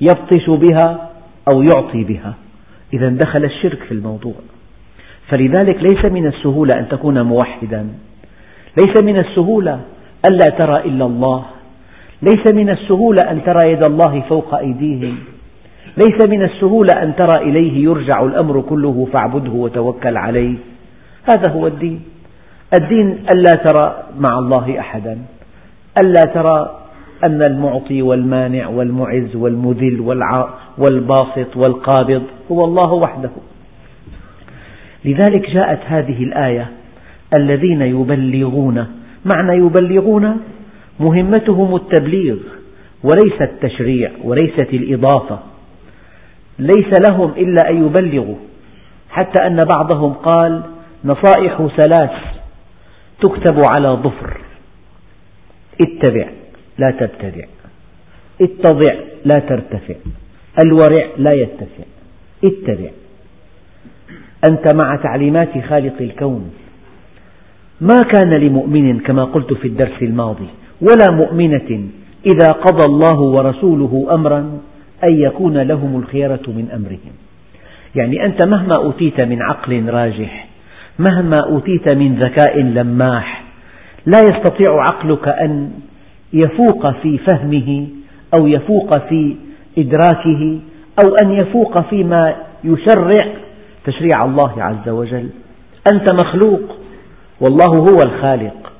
يبطش 0.00 0.50
بها 0.50 1.10
أو 1.54 1.62
يعطي 1.62 2.04
بها. 2.04 2.34
إذا 2.92 3.08
دخل 3.08 3.44
الشرك 3.44 3.78
في 3.82 3.92
الموضوع. 3.92 4.34
فلذلك 5.28 5.82
ليس 5.82 6.04
من 6.04 6.26
السهولة 6.26 6.78
أن 6.78 6.88
تكون 6.88 7.22
موحدا. 7.22 7.88
ليس 8.78 9.02
من 9.02 9.18
السهولة 9.18 9.80
ألا 10.30 10.46
ترى 10.58 10.80
إلا 10.80 11.06
الله 11.06 11.44
ليس 12.22 12.52
من 12.54 12.70
السهولة 12.70 13.30
أن 13.30 13.44
ترى 13.44 13.72
يد 13.72 13.84
الله 13.84 14.20
فوق 14.20 14.54
أيديهم. 14.54 15.18
ليس 15.96 16.26
من 16.28 16.42
السهولة 16.42 17.02
أن 17.02 17.16
ترى 17.16 17.42
إليه 17.42 17.84
يرجع 17.84 18.24
الأمر 18.24 18.60
كله 18.60 19.08
فاعبده 19.12 19.50
وتوكل 19.50 20.16
عليه. 20.16 20.54
هذا 21.34 21.48
هو 21.48 21.66
الدين. 21.66 22.00
الدين 22.74 23.18
ألا 23.34 23.52
ترى 23.52 24.02
مع 24.18 24.38
الله 24.38 24.80
أحدا. 24.80 25.18
ألا 26.04 26.22
ترى 26.34 26.80
أن 27.24 27.42
المعطي 27.42 28.02
والمانع 28.02 28.68
والمعز 28.68 29.36
والمذل 29.36 30.00
والباسط 30.78 31.56
والقابض 31.56 32.22
هو 32.52 32.64
الله 32.64 32.92
وحده. 32.92 33.30
لذلك 35.04 35.50
جاءت 35.50 35.80
هذه 35.86 36.22
الآية 36.22 36.70
الذين 37.38 37.82
يبلغون 37.82 38.86
معنى 39.24 39.56
يبلغون؟ 39.56 40.40
مهمتهم 41.00 41.76
التبليغ 41.76 42.36
وليس 43.02 43.42
التشريع 43.42 44.10
وليست 44.24 44.68
الإضافة. 44.72 45.38
ليس 46.58 47.10
لهم 47.10 47.30
إلا 47.30 47.70
أن 47.70 47.86
يبلغوا. 47.86 48.36
حتى 49.10 49.46
أن 49.46 49.64
بعضهم 49.64 50.12
قال 50.12 50.62
نصائح 51.04 51.66
ثلاث 51.78 52.10
تكتب 53.22 53.58
على 53.76 53.88
ظفر. 53.88 54.40
اتبع 55.80 56.28
لا 56.78 56.86
تبتدع. 57.00 57.44
اتضع 58.40 58.94
لا 59.24 59.38
ترتفع. 59.38 59.94
الورع 60.66 61.06
لا 61.16 61.30
يتسع. 61.34 61.84
اتبع. 62.44 62.90
أنت 64.50 64.74
مع 64.74 64.96
تعليمات 64.96 65.58
خالق 65.68 65.94
الكون. 66.00 66.50
ما 67.80 68.00
كان 68.12 68.30
لمؤمن 68.30 69.00
كما 69.00 69.24
قلت 69.24 69.52
في 69.52 69.68
الدرس 69.68 70.02
الماضي 70.02 70.48
ولا 70.80 71.10
مؤمنة 71.10 71.88
إذا 72.26 72.48
قضى 72.64 72.84
الله 72.84 73.20
ورسوله 73.20 74.06
أمرا 74.10 74.38
أن 75.04 75.20
يكون 75.20 75.58
لهم 75.58 75.96
الخيرة 75.96 76.42
من 76.46 76.68
أمرهم. 76.74 77.12
يعني 77.94 78.24
أنت 78.26 78.46
مهما 78.46 78.74
أوتيت 78.84 79.20
من 79.20 79.42
عقل 79.42 79.88
راجح 79.88 80.48
مهما 80.98 81.40
أوتيت 81.40 81.92
من 81.92 82.14
ذكاء 82.14 82.60
لماح 82.60 83.42
لا 84.06 84.20
يستطيع 84.20 84.80
عقلك 84.80 85.28
أن 85.28 85.70
يفوق 86.32 86.90
في 87.02 87.18
فهمه 87.18 87.86
أو 88.40 88.46
يفوق 88.46 89.08
في 89.08 89.36
إدراكه 89.78 90.58
أو 91.04 91.14
أن 91.22 91.30
يفوق 91.30 91.88
فيما 91.90 92.36
يشرع 92.64 93.34
تشريع 93.84 94.24
الله 94.24 94.62
عز 94.62 94.88
وجل. 94.88 95.28
أنت 95.92 96.12
مخلوق 96.12 96.76
والله 97.40 97.66
هو 97.66 97.98
الخالق. 98.04 98.72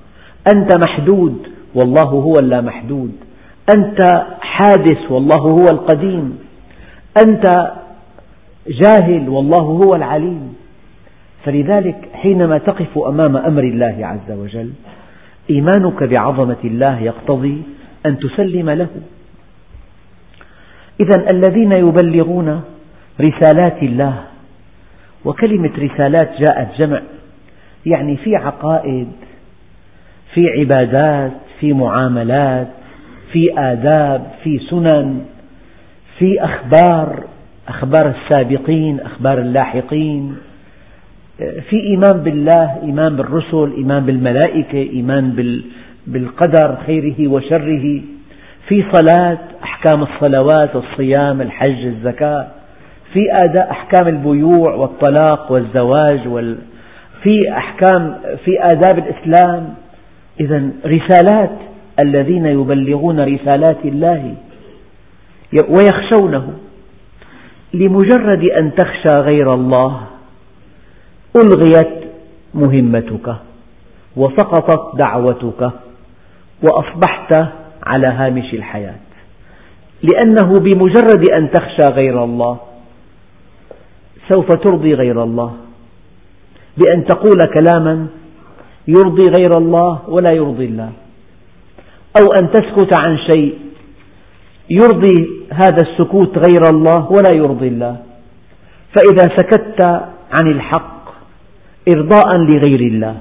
أنت 0.55 0.79
محدود 0.88 1.56
والله 1.76 2.09
هو 2.09 2.33
اللامحدود. 2.38 3.12
أنت 3.76 3.99
حادث 4.40 5.11
والله 5.11 5.40
هو 5.40 5.64
القديم. 5.73 6.38
أنت 7.26 7.73
جاهل 8.68 9.28
والله 9.28 9.62
هو 9.62 9.95
العليم. 9.95 10.54
فلذلك 11.45 12.09
حينما 12.14 12.59
تقف 12.59 12.99
أمام 12.99 13.37
أمر 13.37 13.62
الله 13.62 13.97
عز 14.00 14.38
وجل 14.38 14.71
إيمانك 15.50 16.02
بعظمة 16.02 16.62
الله 16.64 17.00
يقتضي 17.00 17.62
أن 18.06 18.18
تسلم 18.18 18.71
له. 18.71 18.88
إذا 21.00 21.30
الذين 21.30 21.73
يبلغون 21.73 22.62
رسالات 23.21 23.83
الله 23.83 24.23
وكلمة 25.25 25.71
رسالات 25.78 26.30
جاءت 26.38 26.78
جمع 26.78 27.00
يعني 27.87 28.16
في 28.16 28.37
عقائد 28.37 29.12
في 30.35 30.49
عبادات 30.59 31.46
في 31.61 31.73
معاملات 31.73 32.69
في 33.33 33.49
آداب 33.59 34.27
في 34.45 34.59
سنن 34.59 35.21
في 36.19 36.45
أخبار 36.45 37.25
أخبار 37.69 38.15
السابقين 38.17 39.01
أخبار 39.01 39.39
اللاحقين 39.39 40.37
في 41.39 41.77
إيمان 41.81 42.19
بالله 42.23 42.79
إيمان 42.83 43.17
بالرسل 43.17 43.73
إيمان 43.77 44.07
بالملائكة 44.07 44.79
إيمان 44.79 45.31
بالقدر 46.07 46.77
خيره 46.87 47.29
وشره 47.29 48.01
في 48.69 48.85
صلاة 48.93 49.39
أحكام 49.63 50.03
الصلوات 50.03 50.77
الصيام 50.77 51.41
الحج 51.41 51.85
الزكاة 51.87 52.47
في 53.13 53.21
أداء 53.49 53.71
أحكام 53.71 54.09
البيوع 54.09 54.75
والطلاق 54.75 55.53
والزواج 55.53 56.29
وال 56.29 56.57
في 57.23 57.41
أحكام 57.57 58.17
في 58.45 58.51
آداب 58.63 58.99
الإسلام 58.99 59.75
إذا 60.40 60.71
رسالات 60.87 61.59
الذين 62.00 62.47
يبلغون 62.47 63.21
رسالات 63.21 63.85
الله 63.85 64.35
ويخشونه 65.69 66.52
لمجرد 67.75 68.50
أن 68.61 68.75
تخشى 68.75 69.16
غير 69.16 69.55
الله 69.55 70.00
ألغيت 71.37 71.95
مهمتك 72.55 73.37
وسقطت 74.16 74.97
دعوتك 75.05 75.71
وأصبحت 76.62 77.33
على 77.87 78.09
هامش 78.09 78.55
الحياة 78.55 79.07
لأنه 80.02 80.61
بمجرد 80.61 81.31
أن 81.33 81.50
تخشى 81.50 81.93
غير 82.02 82.25
الله 82.25 82.59
سوف 84.33 84.52
ترضي 84.52 84.95
غير 84.95 85.23
الله 85.23 85.57
بأن 86.76 87.05
تقول 87.05 87.40
كلاما 87.55 88.07
يرضي 88.88 89.25
غير 89.37 89.59
الله 89.59 90.00
ولا 90.09 90.33
يرضي 90.33 90.64
الله. 90.64 90.90
أو 92.21 92.26
أن 92.40 92.50
تسكت 92.50 93.00
عن 93.00 93.19
شيء 93.19 93.59
يرضي 94.70 95.29
هذا 95.53 95.83
السكوت 95.83 96.38
غير 96.38 96.62
الله 96.70 97.09
ولا 97.12 97.33
يرضي 97.37 97.68
الله. 97.68 97.96
فإذا 98.96 99.37
سكت 99.37 99.83
عن 100.33 100.46
الحق 100.55 100.96
إرضاء 101.96 102.40
لغير 102.40 102.81
الله. 102.81 103.16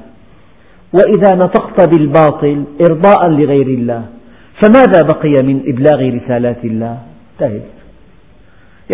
وإذا 0.93 1.36
نطقت 1.36 1.89
بالباطل 1.89 2.63
إرضاء 2.89 3.30
لغير 3.30 3.67
الله. 3.67 4.06
فماذا 4.63 5.01
بقي 5.13 5.43
من 5.43 5.63
إبلاغ 5.67 5.99
رسالات 6.15 6.65
الله؟ 6.65 6.97
انتهت. 7.34 7.62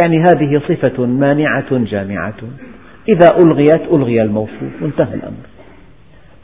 يعني 0.01 0.17
هذه 0.19 0.61
صفة 0.67 1.05
مانعة 1.05 1.71
جامعة. 1.71 2.41
إذا 3.09 3.27
ألغيت 3.43 3.93
ألغي 3.93 4.21
الموصوف. 4.21 4.73
وانتهى 4.81 5.15
الأمر. 5.15 5.50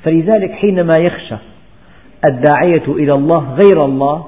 فلذلك 0.04 0.52
حينما 0.52 0.94
يخشى 1.00 1.36
الداعية 2.26 2.84
إلى 2.88 3.12
الله 3.12 3.54
غير 3.54 3.86
الله 3.86 4.26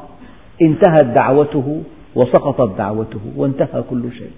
انتهت 0.61 1.05
دعوته 1.05 1.83
وسقطت 2.15 2.77
دعوته 2.77 3.19
وانتهى 3.35 3.83
كل 3.89 4.03
شيء. 4.17 4.31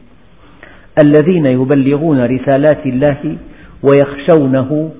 الذين 1.04 1.46
يبلغون 1.46 2.26
رسالات 2.26 2.86
الله 2.86 3.38
ويخشونه 3.84 4.91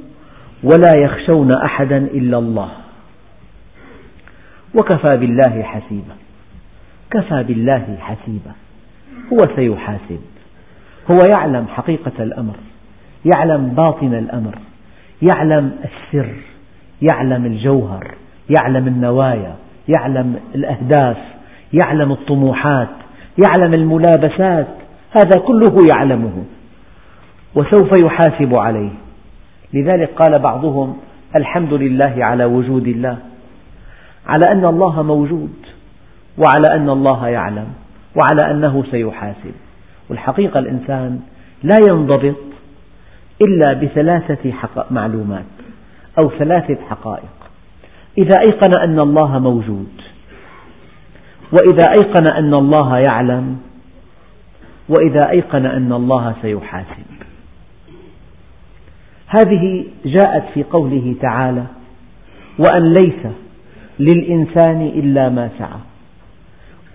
ولا 0.64 0.92
يخشون 1.04 1.50
أحدا 1.66 1.98
إلا 1.98 2.38
الله. 2.38 2.70
وكفى 4.80 5.18
بالله 5.18 5.64
حسيبا. 5.64 6.16
كفى 7.12 7.44
بالله 7.44 7.98
حسيبا. 8.00 8.52
هو 9.34 9.56
سيحاسب. 9.56 10.22
هو 11.12 11.18
يعلم 11.38 11.68
حقيقة 11.68 12.24
الأمر 12.24 12.56
يعلم 13.36 13.68
باطن 13.68 14.14
الأمر. 14.14 14.58
يعلم 15.22 15.72
السر 15.84 16.34
يعلم 17.12 17.46
الجوهر 17.46 18.16
يعلم 18.50 18.88
النوايا 18.88 19.56
يعلم 19.98 20.36
الأهداف 20.56 21.18
يعلم 21.74 22.12
الطموحات 22.12 22.90
يعلم 23.46 23.74
الملابسات 23.74 24.68
هذا 25.18 25.42
كله 25.48 25.78
يعلمه 25.94 26.44
وسوف 27.56 27.92
يحاسب 28.00 28.56
عليه. 28.56 28.92
لذلك 29.74 30.10
قال 30.10 30.40
بعضهم 30.40 30.98
الحمد 31.36 31.74
لله 31.74 32.14
على 32.18 32.46
وجود 32.46 32.88
الله 32.88 33.18
على 34.28 34.52
أن 34.52 34.66
الله 34.66 35.04
موجود 35.04 35.54
وعلى 36.38 36.82
أن 36.82 36.90
الله 36.90 37.28
يعلم 37.28 37.68
وعلى 38.16 38.52
أنه 38.52 38.84
سيحاسب. 38.92 39.54
والحقيقة 40.10 40.60
الإنسان 40.60 41.20
لا 41.64 41.76
ينضبط 41.90 42.51
إلا 43.48 43.74
بثلاثة 43.74 44.54
معلومات 44.92 45.46
أو 46.24 46.30
ثلاثة 46.40 46.78
حقائق. 46.90 47.34
إذا 48.18 48.36
أيقن 48.40 48.80
أن 48.80 49.00
الله 49.00 49.40
موجود 49.40 49.92
وإذا 51.52 51.86
أيقن 52.00 52.26
أن 52.38 52.54
الله 52.54 53.02
يعلم 53.08 53.58
وإذا 54.90 55.30
أيقن 55.30 55.66
أن 55.66 55.94
الله 55.94 56.36
سيحاسب. 56.42 57.12
هذه 59.28 59.86
جاءت 60.06 60.44
في 60.54 60.64
قوله 60.64 61.16
تعالى 61.22 61.64
وأن 62.60 62.94
ليس 62.94 63.34
للإنسان 64.00 64.82
إلا 64.82 65.30
ما 65.30 65.50
سعى 65.60 65.80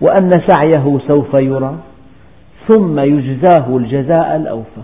وأن 0.01 0.31
سعيه 0.47 0.99
سوف 1.07 1.33
يرى 1.33 1.77
ثم 2.67 2.99
يجزاه 2.99 3.77
الجزاء 3.77 4.35
الأوفى. 4.35 4.81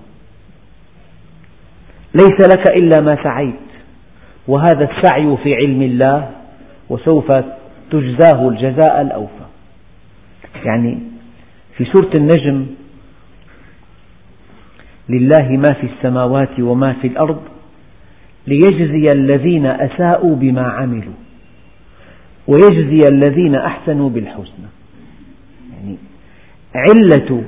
ليس 2.15 2.49
لك 2.51 2.71
إلا 2.75 3.01
ما 3.01 3.23
سعيت. 3.23 3.53
وهذا 4.47 4.89
السعي 4.91 5.37
في 5.43 5.55
علم 5.55 5.81
الله 5.81 6.29
وسوف 6.89 7.31
تجزاه 7.91 8.49
الجزاء 8.49 9.01
الأوفى. 9.01 9.45
يعني 10.65 10.99
في 11.77 11.85
سورة 11.85 12.15
النجم 12.15 12.65
لله 15.09 15.49
ما 15.49 15.73
في 15.73 15.87
السماوات 15.87 16.59
وما 16.59 16.93
في 16.93 17.07
الأرض 17.07 17.41
ليجزي 18.47 19.11
الذين 19.11 19.65
أساءوا 19.65 20.35
بما 20.35 20.61
عملوا 20.61 21.13
ويجزي 22.47 23.07
الذين 23.11 23.55
أحسنوا 23.55 24.09
بالحسنى. 24.09 24.69
يعني 25.73 25.97
علة 26.75 27.43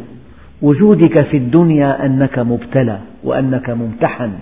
وجودك 0.61 1.25
في 1.25 1.37
الدنيا 1.37 2.05
أنك 2.05 2.39
مبتلى 2.39 2.99
وأنك 3.23 3.69
ممتحن. 3.69 4.33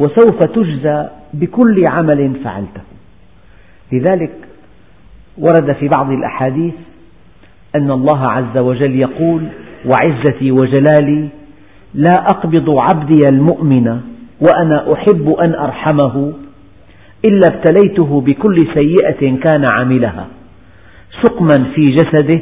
وسوف 0.00 0.38
تجزى 0.38 1.08
بكل 1.34 1.84
عمل 1.92 2.32
فعلته. 2.44 2.82
لذلك 3.92 4.32
ورد 5.38 5.72
في 5.72 5.88
بعض 5.88 6.10
الأحاديث 6.10 6.74
أن 7.76 7.90
الله 7.90 8.26
عز 8.26 8.58
وجل 8.58 9.00
يقول 9.00 9.42
وعزتي 9.84 10.50
وجلالي 10.50 11.28
لا 11.94 12.12
أقبض 12.12 12.76
عبدي 12.90 13.28
المؤمن 13.28 14.00
وأنا 14.40 14.92
أحب 14.92 15.28
أن 15.30 15.54
أرحمه 15.54 16.32
إلا 17.24 17.46
ابتليته 17.46 18.20
بكل 18.20 18.56
سيئة 18.74 19.36
كان 19.36 19.66
عملها 19.72 20.26
سقما 21.22 21.64
في 21.74 21.90
جسده 21.90 22.40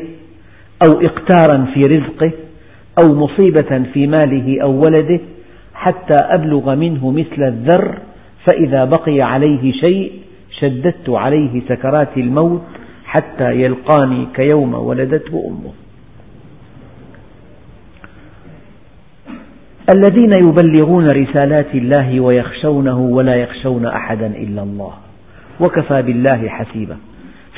أو 0.83 1.01
إقتارا 1.01 1.67
في 1.75 1.81
رزقه 1.81 2.33
أو 3.03 3.15
مصيبة 3.15 3.83
في 3.93 4.07
ماله 4.07 4.63
أو 4.63 4.81
ولده 4.81 5.21
حتى 5.79 6.25
أبلغ 6.25 6.75
منه 6.75 7.11
مثل 7.11 7.43
الذر 7.43 7.99
فإذا 8.47 8.85
بقي 8.85 9.21
عليه 9.21 9.73
شيء 9.73 10.13
شددت 10.61 11.11
عليه 11.11 11.63
سكرات 11.69 12.17
الموت 12.17 12.63
حتى 13.05 13.63
يلقاني 13.63 14.27
كيوم 14.35 14.75
ولدته 14.75 15.45
أمه. 15.49 15.73
الذين 19.97 20.33
يبلغون 20.49 21.11
رسالات 21.11 21.75
الله 21.75 22.21
ويخشونه 22.21 22.99
ولا 22.99 23.35
يخشون 23.35 23.87
أحدا 23.87 24.27
إلا 24.27 24.63
الله. 24.63 24.93
وكفى 25.61 26.03
بالله 26.03 26.49
حسيبا. 26.49 26.97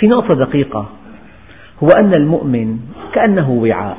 في 0.01 0.07
نقطة 0.07 0.39
دقيقة. 0.39 0.87
هو 1.83 1.89
أن 1.99 2.15
المؤمن 2.15 2.79
كأنه 3.15 3.51
وعاء. 3.51 3.97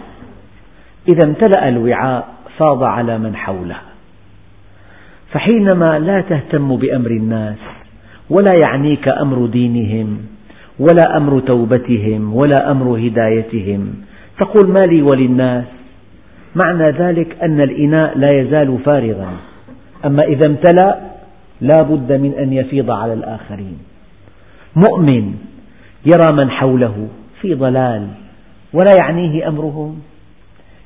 إذا 1.10 1.28
امتلأ 1.28 1.70
الوعاء 1.70 2.28
فاض 2.58 2.84
على 2.84 3.18
من 3.18 3.36
حوله. 3.36 3.91
فحينما 5.32 6.00
لا 6.00 6.22
تهتم 6.22 6.76
بأمر 6.76 7.12
الناس 7.12 7.58
ولا 8.30 8.54
يعنيك 8.62 9.06
أمر 9.22 9.46
دينهم 9.46 10.18
ولا 10.80 11.18
أمر 11.18 11.40
توبتهم 11.40 12.36
ولا 12.36 12.72
أمر 12.72 12.98
هدايتهم 12.98 13.94
تقول 14.40 14.72
ما 14.72 14.80
لي 14.88 15.02
وللناس؟ 15.02 15.66
معنى 16.56 16.92
ذلك 16.92 17.38
أن 17.44 17.62
الإناء 17.62 18.18
لا 18.18 18.28
يزال 18.34 18.80
فارغا. 18.86 19.34
أما 20.06 20.24
إذا 20.24 20.50
امتلأ 20.50 21.00
لا 21.62 21.82
بد 21.82 22.12
من 22.12 22.34
أن 22.34 22.54
يفيض 22.54 22.92
على 22.92 23.14
الآخرين. 23.14 23.78
مؤمن 24.76 25.34
يرى 26.06 26.32
من 26.32 26.50
حوله 26.50 27.08
في 27.42 27.54
ضلال 27.54 28.08
ولا 28.74 28.92
يعنيه 29.02 29.48
أمرهم. 29.48 30.02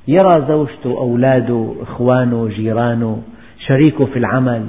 يرى 0.07 0.45
زوجته 0.47 0.97
أولاده 0.97 1.73
إخوانه 1.81 2.47
جيرانه 2.47 3.21
شريكه 3.67 4.05
في 4.05 4.19
العمل 4.19 4.65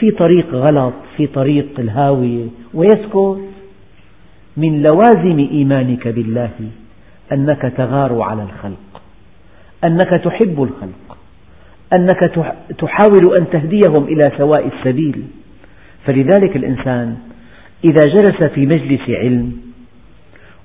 في 0.00 0.10
طريق 0.10 0.54
غلط 0.54 0.94
في 1.16 1.26
طريق 1.26 1.68
الهاوية 1.78 2.46
ويسكت 2.74 3.38
من 4.56 4.82
لوازم 4.82 5.38
إيمانك 5.38 6.08
بالله 6.08 6.50
أنك 7.32 7.72
تغار 7.76 8.20
على 8.20 8.42
الخلق 8.42 9.02
أنك 9.84 10.10
تحب 10.24 10.62
الخلق 10.62 11.18
أنك 11.92 12.20
تحاول 12.78 13.34
أن 13.40 13.50
تهديهم 13.52 14.04
إلى 14.04 14.22
سواء 14.38 14.66
السبيل. 14.66 15.22
فلذلك 16.06 16.56
الإنسان 16.56 17.16
إذا 17.84 18.14
جلس 18.14 18.46
في 18.54 18.66
مجلس 18.66 19.00
علم 19.08 19.56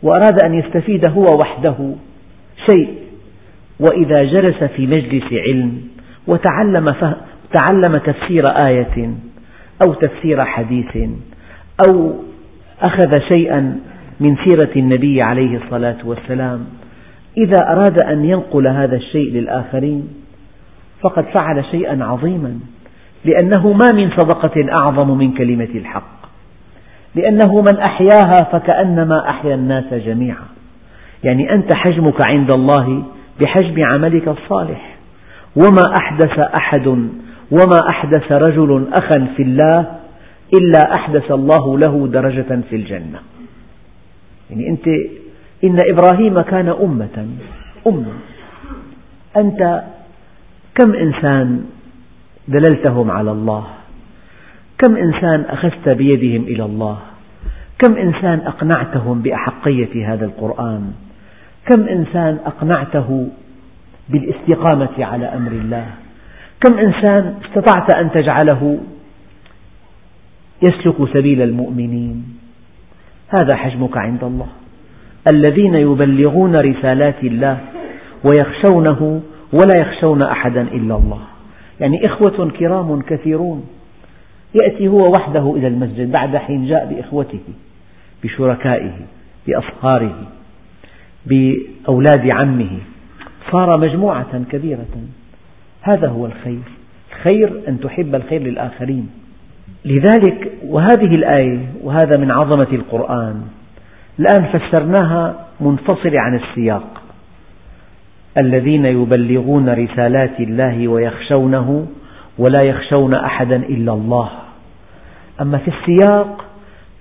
وأراد 0.04 0.44
أن 0.46 0.54
يستفيد 0.54 1.10
هو 1.10 1.26
وحده 1.40 1.76
شيء 2.70 2.96
وإذا 3.80 4.24
جلس 4.24 4.64
في 4.64 4.88
مجلس 4.88 5.34
علم 5.34 5.82
وتعلم 6.28 6.86
تعلم 7.54 7.98
تفسير 7.98 8.44
آية 8.70 9.14
أو 9.88 9.94
تفسير 9.94 10.46
حديث 10.46 10.98
أو 11.88 12.14
أخذ 12.90 13.20
شيئا 13.28 13.80
من 14.20 14.36
سيرة 14.46 14.70
النبي 14.76 15.20
عليه 15.26 15.58
الصلاة 15.64 15.98
والسلام 16.04 16.66
إذا 17.38 17.68
أراد 17.68 18.04
أن 18.04 18.26
ينقل 18.26 18.68
هذا 18.68 18.96
الشيء 18.96 19.32
للآخرين 19.32 20.08
فقد 21.02 21.26
فعل 21.26 21.66
شيئا 21.72 22.04
عظيما 22.04 22.60
لأنه 23.26 23.74
ما 23.74 23.92
من 23.94 24.10
صدقة 24.10 24.74
أعظم 24.74 25.18
من 25.18 25.34
كلمة 25.34 25.70
الحق 25.76 26.22
لأنه 27.16 27.62
من 27.62 27.78
أحياها 27.78 28.52
فكأنما 28.52 29.30
أحيا 29.30 29.56
الناس 29.56 29.94
جميعا. 29.94 30.46
يعني 31.24 31.54
أنت 31.54 31.76
حجمك 31.76 32.30
عند 32.30 32.54
الله 32.54 33.04
بحجم 33.42 33.84
عملك 33.84 34.28
الصالح 34.28 34.96
وما 35.56 35.94
أحدث 36.00 36.40
أحد 36.40 37.08
وما 37.52 37.90
أحدث 37.90 38.32
رجل 38.32 38.88
أخا 38.94 39.28
في 39.36 39.44
الله 39.44 40.00
إلا 40.60 40.94
أحدث 40.94 41.32
الله 41.32 41.78
له 41.78 42.08
درجة 42.08 42.62
في 42.70 42.76
الجنة. 42.76 43.20
يعني 44.50 44.70
أنت 44.70 44.88
إن 45.64 45.78
إبراهيم 45.92 46.42
كان 46.42 46.70
أمة 46.70 47.28
أمة. 47.88 48.14
أنت 49.38 49.84
كم 50.76 50.94
إنسان 50.94 51.66
دللتهم 52.48 53.12
على 53.12 53.32
الله؟ 53.32 53.68
كم 54.78 54.96
إنسان 54.96 55.42
أخذت 55.42 55.90
بيدهم 55.90 56.44
إلى 56.44 56.66
الله؟ 56.66 56.98
كم 57.80 57.98
إنسان 57.98 58.40
أقنعتهم 58.40 59.22
بأحقية 59.22 60.14
هذا 60.14 60.26
القرآن؟ 60.26 60.94
كم 61.66 61.88
إنسان 61.88 62.40
أقنعته 62.46 63.28
بالاستقامة 64.10 65.06
على 65.06 65.26
أمر 65.26 65.52
الله؟ 65.52 65.88
كم 66.62 66.78
إنسان 66.78 67.36
استطعت 67.45 67.95
أن 67.97 68.12
تجعله 68.12 68.78
يسلك 70.62 71.13
سبيل 71.13 71.41
المؤمنين؟ 71.41 72.38
هذا 73.30 73.56
حجمك 73.56 73.97
عند 73.97 74.24
الله. 74.24 74.47
الذين 75.34 75.76
يبلغون 75.76 76.56
رسالات 76.56 77.24
الله 77.24 77.60
ويخشونه 78.24 79.21
ولا 79.54 79.82
يخشون 79.82 80.21
أحدا 80.21 80.62
إلا 80.62 80.95
الله. 80.95 81.21
يعني 81.80 82.06
إخوة 82.06 82.50
كرام 82.60 83.02
كثيرون. 83.02 83.65
يأتي 84.63 84.88
هو 84.88 85.04
وحده 85.17 85.54
إلى 85.58 85.67
المسجد 85.67 86.12
بعد 86.12 86.38
حين 86.38 86.67
جاء 86.67 86.86
بإخوته 86.86 87.43
بشركائه 88.24 88.93
بأصهاره 89.47 90.15
بأولاد 91.26 92.30
عمه. 92.36 92.78
صار 93.52 93.80
مجموعة 93.80 94.43
كبيرة. 94.52 94.95
هذا 95.82 96.08
هو 96.08 96.26
الخير. 96.26 96.62
الخير 97.12 97.62
أن 97.67 97.80
تحب 97.80 98.15
الخير 98.15 98.41
للآخرين. 98.41 99.10
لذلك 99.86 100.52
وهذه 100.67 101.15
الآية 101.15 101.60
وهذا 101.84 102.20
من 102.20 102.32
عظمة 102.32 102.67
القرآن 102.74 103.41
الآن 104.20 104.46
فسرناها 104.46 105.48
منفصلة 105.60 106.13
عن 106.24 106.36
السياق. 106.36 107.02
الذين 108.38 108.86
يبلغون 108.86 109.70
رسالات 109.70 110.39
الله 110.39 110.88
ويخشونه 110.88 111.88
ولا 112.38 112.63
يخشون 112.63 113.13
أحدا 113.13 113.56
إلا 113.56 113.94
الله. 113.94 114.30
أما 115.41 115.58
في 115.58 115.72
السياق 115.72 116.46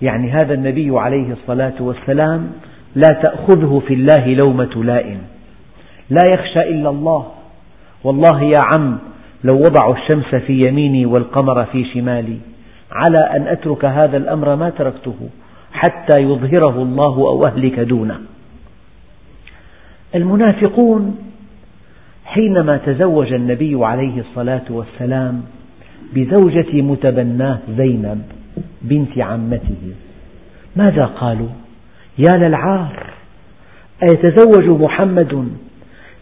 يعني 0.03 0.31
هذا 0.31 0.55
النبي 0.55 0.99
عليه 0.99 1.33
الصلاة 1.33 1.75
والسلام 1.81 2.51
لا 2.95 3.09
تأخذه 3.09 3.83
في 3.87 3.95
الله 3.95 4.35
لومة 4.35 4.85
لائم. 4.85 5.19
لا 6.11 6.23
يخشى 6.37 6.61
إلا 6.61 6.91
الله. 6.91 7.27
والله 8.05 8.43
يا 8.43 8.61
عم 8.75 8.99
لو 9.45 9.59
وضعوا 9.59 9.95
الشمس 9.95 10.35
في 10.35 10.61
يميني 10.67 11.07
والقمر 11.07 11.65
في 11.65 11.85
شمالي 11.85 12.39
على 12.93 13.19
أن 13.19 13.47
أترك 13.47 13.85
هذا 13.85 14.17
الأمر 14.17 14.57
ما 14.57 14.71
تركته 14.71 15.29
حتى 15.73 16.23
يظهره 16.23 16.83
الله 16.83 17.17
أو 17.17 17.47
أهلك 17.47 17.81
دونه. 17.81 18.21
المنافقون 20.15 21.17
حينما 22.25 22.77
تزوج 22.77 23.33
النبي 23.33 23.85
عليه 23.85 24.21
الصلاة 24.21 24.65
والسلام 24.71 25.43
بزوجة 26.15 26.83
متبناه 26.83 27.59
زينب 27.77 28.23
بنت 28.83 29.19
عمته 29.19 29.95
ماذا 30.77 31.03
قالوا؟ 31.03 31.49
يا 32.19 32.37
للعار 32.37 33.11
أيتزوج 34.03 34.81
محمد 34.83 35.49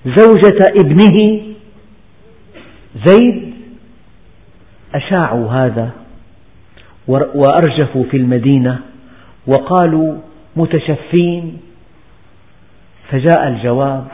زوجة 0.06 0.58
ابنه؟ 0.80 1.40
زيد 3.06 3.54
أشاعوا 4.94 5.50
هذا 5.50 5.90
وأرجفوا 7.08 8.04
في 8.10 8.16
المدينة 8.16 8.78
وقالوا 9.46 10.18
متشفين. 10.56 11.60
فجاء 13.10 13.48
الجواب 13.48 14.06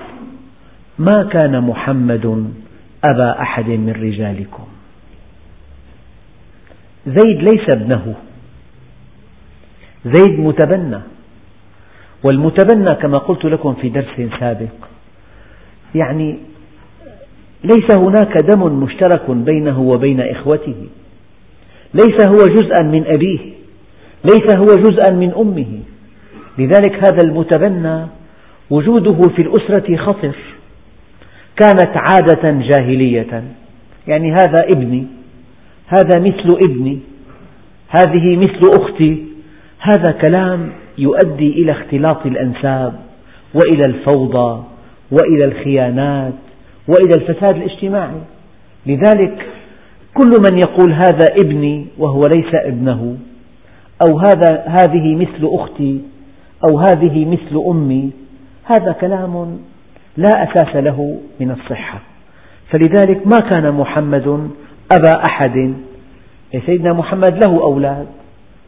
ما 0.98 1.28
كان 1.32 1.60
محمد 1.60 2.52
أبا 3.04 3.42
أحد 3.42 3.68
من 3.68 3.92
رجالكم. 3.92 4.66
زيد 7.06 7.42
ليس 7.42 7.66
ابنه. 7.74 8.14
زيد 10.04 10.40
متبنى. 10.40 11.00
والمتبنى 12.24 12.94
كما 12.94 13.18
قلت 13.18 13.44
لكم 13.44 13.74
في 13.74 13.88
درس 13.88 14.30
سابق 14.40 14.74
يعني 15.94 16.38
ليس 17.64 17.96
هناك 17.96 18.36
دم 18.42 18.82
مشترك 18.82 19.30
بينه 19.30 19.80
وبين 19.80 20.20
إخوته. 20.20 20.74
ليس 21.94 22.28
هو 22.28 22.46
جزءا 22.54 22.82
من 22.82 23.04
أبيه. 23.06 23.38
ليس 24.24 24.54
هو 24.54 24.64
جزءا 24.64 25.14
من 25.14 25.32
أمه. 25.36 25.80
لذلك 26.58 26.94
هذا 26.94 27.18
المتبنى 27.24 28.06
وجوده 28.70 29.18
في 29.36 29.42
الأسرة 29.42 29.96
خطر. 29.96 30.34
كانت 31.56 31.96
عادة 32.02 32.68
جاهلية. 32.68 33.44
يعني 34.06 34.32
هذا 34.32 34.66
ابني. 34.74 35.06
هذا 35.86 36.20
مثل 36.20 36.58
ابني. 36.70 36.98
هذه 37.88 38.36
مثل 38.36 38.80
أختي. 38.80 39.24
هذا 39.80 40.12
كلام 40.22 40.72
يؤدي 40.98 41.52
إلى 41.52 41.72
اختلاط 41.72 42.26
الأنساب 42.26 43.00
وإلى 43.54 43.86
الفوضى 43.86 44.64
وإلى 45.10 45.44
الخيانات 45.44 46.34
وإلى 46.88 47.14
الفساد 47.22 47.56
الاجتماعي. 47.56 48.20
لذلك 48.86 49.46
كل 50.14 50.30
من 50.50 50.58
يقول 50.58 50.92
هذا 50.92 51.26
ابني 51.44 51.86
وهو 51.98 52.20
ليس 52.30 52.54
ابنه 52.54 53.16
أو 54.02 54.18
هذا 54.18 54.64
هذه 54.66 55.14
مثل 55.14 55.48
أختي 55.54 56.00
أو 56.70 56.78
هذه 56.78 57.24
مثل 57.24 57.64
أمي 57.70 58.10
هذا 58.64 58.92
كلام 58.92 59.58
لا 60.16 60.30
أساس 60.30 60.76
له 60.76 61.18
من 61.40 61.50
الصحة. 61.50 62.00
فلذلك 62.72 63.26
ما 63.26 63.38
كان 63.52 63.74
محمد 63.74 64.50
أبا 64.92 65.22
أحد. 65.30 65.74
سيدنا 66.66 66.92
محمد 66.92 67.44
له 67.44 67.62
أولاد 67.62 68.06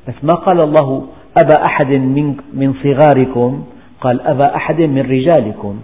بس 0.09 0.15
ما 0.23 0.35
قال 0.35 0.61
الله 0.61 1.07
أبا 1.39 1.63
أحد 1.69 1.91
من, 1.91 2.37
من 2.55 2.75
صغاركم 2.83 3.65
قال 4.01 4.21
أبا 4.21 4.57
أحد 4.57 4.81
من 4.81 5.03
رجالكم. 5.03 5.81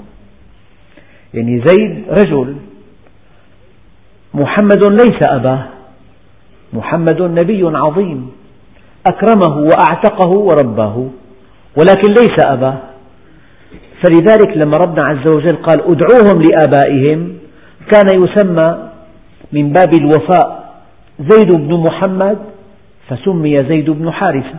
يعني 1.34 1.62
زيد 1.66 2.04
رجل. 2.08 2.56
محمد 4.34 4.86
ليس 4.86 5.20
أباه. 5.22 5.64
محمد 6.72 7.22
نبي 7.22 7.62
عظيم. 7.64 8.30
أكرمه 9.06 9.56
وأعتقه 9.58 10.38
ورباه. 10.38 11.08
ولكن 11.78 12.08
ليس 12.12 12.46
أباه. 12.46 12.78
فلذلك 14.02 14.56
لما 14.56 14.72
ربنا 14.86 15.08
عز 15.08 15.26
وجل 15.26 15.56
قال 15.56 15.80
ادعوهم 15.80 16.42
لآبائهم 16.42 17.38
كان 17.90 18.22
يسمى 18.22 18.88
من 19.52 19.72
باب 19.72 19.94
الوفاء 19.94 20.74
زيد 21.20 21.50
بن 21.56 21.74
محمد 21.74 22.38
فسمي 23.08 23.56
زيد 23.56 23.90
بن 23.90 24.10
حارثة. 24.10 24.58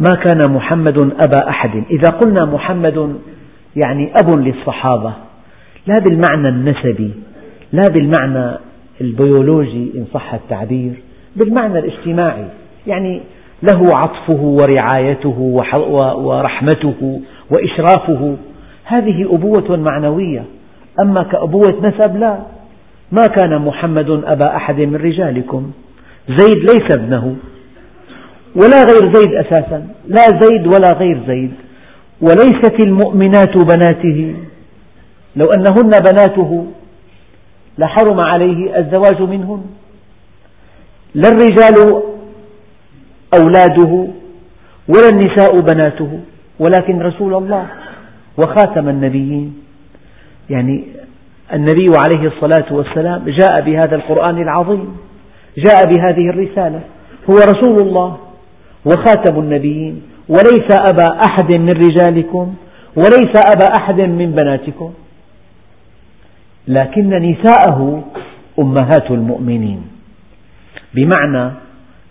ما 0.00 0.10
كان 0.10 0.52
محمد 0.52 0.98
أبا 0.98 1.48
أحد. 1.48 1.84
إذا 1.90 2.10
قلنا 2.10 2.44
محمد 2.46 3.16
يعني 3.76 4.12
أب 4.12 4.38
للصحابة 4.38 5.12
لا 5.86 5.94
بالمعنى 6.00 6.48
النسبي 6.48 7.10
لا 7.72 7.82
بالمعنى 7.88 8.58
البيولوجي 9.00 9.92
إن 9.96 10.06
صح 10.14 10.34
التعبير 10.34 10.92
بالمعنى 11.36 11.78
الاجتماعي 11.78 12.44
يعني 12.86 13.20
له 13.62 13.96
عطفه 13.96 14.42
ورعايته 14.42 15.38
ورحمته 16.16 17.20
وإشرافه. 17.50 18.36
هذه 18.84 19.28
أبوة 19.34 19.76
معنوية 19.76 20.44
أما 21.00 21.22
كأبوة 21.22 21.80
نسب 21.82 22.16
لا. 22.16 22.38
ما 23.12 23.26
كان 23.26 23.58
محمد 23.58 24.10
أبا 24.10 24.56
أحد 24.56 24.80
من 24.80 24.96
رجالكم. 24.96 25.70
زيد 26.28 26.58
ليس 26.58 26.96
ابنه 26.98 27.36
ولا 28.56 28.84
غير 28.84 29.12
زيد 29.14 29.34
أساسا 29.34 29.86
لا 30.08 30.22
زيد 30.40 30.66
ولا 30.66 30.92
غير 30.92 31.20
زيد. 31.26 31.52
وليست 32.28 32.80
المؤمنات 32.80 33.54
بناته. 33.56 34.34
لو 35.36 35.46
أنهن 35.56 35.90
بناته 36.10 36.66
لحرم 37.78 38.20
عليه 38.20 38.78
الزواج 38.78 39.22
منهن. 39.22 39.62
لا 41.14 41.28
الرجال 41.28 42.02
أولاده 43.38 44.06
ولا 44.88 45.08
النساء 45.12 45.60
بناته 45.60 46.20
ولكن 46.58 47.02
رسول 47.02 47.34
الله 47.34 47.66
وخاتم 48.38 48.88
النبيين. 48.88 49.62
يعني 50.50 50.84
النبي 51.52 51.86
عليه 51.96 52.28
الصلاة 52.28 52.72
والسلام 52.72 53.24
جاء 53.24 53.60
بهذا 53.66 53.96
القرآن 53.96 54.42
العظيم 54.42 54.96
جاء 55.58 55.86
بهذه 55.86 56.30
الرسالة. 56.30 56.80
هو 57.30 57.36
رسول 57.36 57.80
الله 57.80 58.18
وخاتم 58.84 59.38
النبيين. 59.38 60.13
وليس 60.28 60.68
أبا 60.88 61.20
أحد 61.28 61.52
من 61.52 61.70
رجالكم 61.70 62.54
وليس 62.96 63.32
أبا 63.54 63.66
أحد 63.78 64.00
من 64.00 64.32
بناتكم. 64.32 64.92
لكن 66.68 67.10
نساءه 67.10 68.04
أمهات 68.58 69.10
المؤمنين. 69.10 69.82
بمعنى 70.94 71.52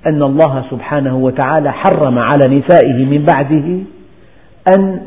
أن 0.06 0.24
الله 0.24 0.66
سبحانه 0.72 1.16
وتعالى 1.16 1.72
حرم 1.72 2.20
على 2.20 2.56
نسائه 2.56 3.06
من 3.06 3.26
بعده 3.32 3.80
أن 4.76 5.02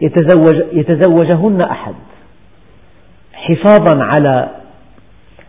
يتزوج 0.00 0.62
يتزوجهن 0.72 1.60
أحد. 1.60 1.94
حفاظا 3.32 4.04
على 4.04 4.48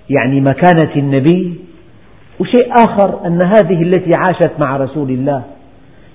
يعني 0.10 0.42
مكانة 0.42 0.96
النبي. 0.96 1.56
وشيء 2.40 2.74
آخر 2.88 3.28
أن 3.28 3.42
هذه 3.42 3.82
التي 3.82 4.16
عاشت 4.16 4.52
مع 4.60 4.78
رسول 4.78 5.10
الله 5.10 5.44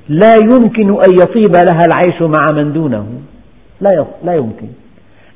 لا 0.08 0.34
يمكن 0.34 0.90
أن 0.90 1.12
يطيب 1.22 1.52
لها 1.56 1.84
العيش 1.86 2.22
مع 2.22 2.46
من 2.52 2.72
دونه. 2.72 3.06
لا 4.24 4.34
يمكن. 4.34 4.68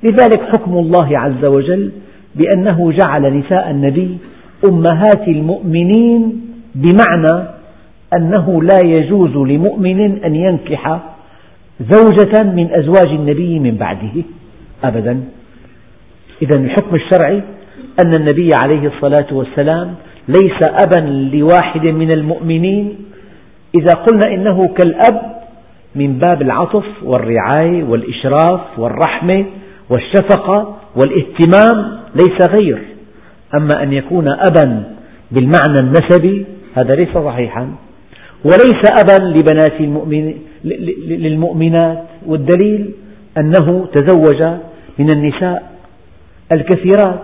لذلك 0.03 0.41
حكم 0.41 0.73
الله 0.73 1.19
عز 1.19 1.45
وجل 1.45 1.93
بأنه 2.35 2.93
جعل 2.93 3.39
نساء 3.39 3.71
النبي 3.71 4.19
أمهات 4.65 5.29
المؤمنين 5.29 6.41
بمعنى 6.75 7.49
أنه 8.17 8.63
لا 8.63 8.79
يجوز 8.85 9.37
لمؤمن 9.37 10.25
أن 10.25 10.35
ينكح 10.35 11.01
زوجة 11.93 12.43
من 12.43 12.69
أزواج 12.71 13.09
النبي 13.09 13.59
من 13.59 13.77
بعده. 13.77 14.13
أبدا. 14.85 15.21
إذا 16.43 16.61
الحكم 16.61 16.95
الشرعي 16.95 17.43
أن 18.05 18.15
النبي 18.15 18.49
عليه 18.63 18.87
الصلاة 18.89 19.27
والسلام 19.33 19.95
ليس 20.29 20.61
أبا 20.83 21.01
لواحد 21.37 21.87
من 21.87 22.13
المؤمنين 22.13 22.97
إذا 23.75 23.93
قلنا 23.93 24.35
إنه 24.35 24.69
كالأب 24.69 25.41
من 25.95 26.19
باب 26.19 26.43
العطف 26.43 26.85
والرعاية 27.03 27.85
والإشراف 27.85 28.61
والرحمة 28.79 29.45
والشفقة 29.91 30.77
والاهتمام 30.97 31.99
ليس 32.15 32.51
غير. 32.51 32.79
أما 33.55 33.83
أن 33.83 33.93
يكون 33.93 34.29
أبا 34.29 34.83
بالمعنى 35.31 35.79
النسبي 35.81 36.47
هذا 36.75 36.95
ليس 36.95 37.09
صحيحا. 37.15 37.69
وليس 38.45 38.83
أبا 38.99 39.25
لبنات 39.25 39.81
المؤمن 39.81 40.35
للمؤمنات. 41.09 42.05
والدليل 42.27 42.91
أنه 43.39 43.87
تزوج 43.95 44.43
من 44.99 45.11
النساء 45.11 45.63
الكثيرات. 46.53 47.21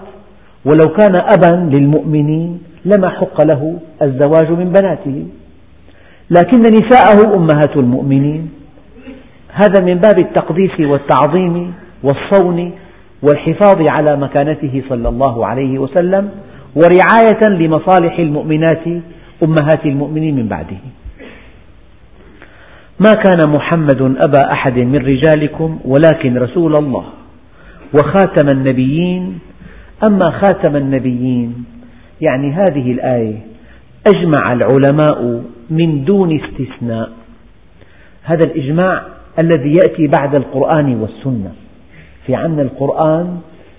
ولو 0.64 0.88
كان 0.92 1.14
أبا 1.14 1.76
للمؤمنين 1.76 2.62
لما 2.84 3.08
حق 3.08 3.46
له 3.46 3.78
الزواج 4.02 4.50
من 4.50 4.72
بناته. 4.72 5.26
لكن 6.30 6.60
نساءه 6.60 7.36
أمهات 7.36 7.76
المؤمنين. 7.76 8.50
هذا 9.52 9.84
من 9.84 9.94
باب 9.94 10.18
التقديس 10.18 10.80
والتعظيم 10.80 11.74
والصون 12.02 12.72
والحفاظ 13.22 13.76
على 13.90 14.16
مكانته 14.16 14.82
صلى 14.88 15.08
الله 15.08 15.46
عليه 15.46 15.78
وسلم 15.78 16.30
ورعاية 16.74 17.48
لمصالح 17.48 18.18
المؤمنات 18.18 18.84
أمهات 19.42 19.86
المؤمنين 19.86 20.36
من 20.36 20.48
بعده. 20.48 20.76
ما 23.00 23.12
كان 23.14 23.40
محمد 23.56 24.02
أبا 24.26 24.40
أحد 24.54 24.78
من 24.78 24.96
رجالكم 24.96 25.78
ولكن 25.84 26.38
رسول 26.38 26.76
الله 26.76 27.04
وخاتم 27.94 28.48
النبيين. 28.48 29.38
أما 30.04 30.30
خاتم 30.30 30.76
النبيين 30.76 31.64
يعني 32.20 32.52
هذه 32.52 32.92
الآية 32.92 33.38
أجمع 34.06 34.52
العلماء 34.52 35.42
من 35.70 36.04
دون 36.04 36.40
استثناء. 36.40 37.10
هذا 38.22 38.44
الإجماع 38.46 39.02
الذي 39.38 39.72
يأتي 39.82 40.06
بعد 40.18 40.34
القرآن 40.34 41.00
والسنة. 41.00 41.52
في 42.26 42.34
عنا 42.34 42.62
القرآن 42.62 43.38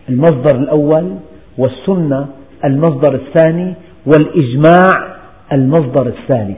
المصدر 0.10 0.60
الأول 0.60 1.16
والسنة 1.58 2.28
المصدر 2.66 3.16
الثاني 3.16 3.74
والإجماع 4.06 5.18
المصدر 5.54 6.08
الثالث. 6.08 6.58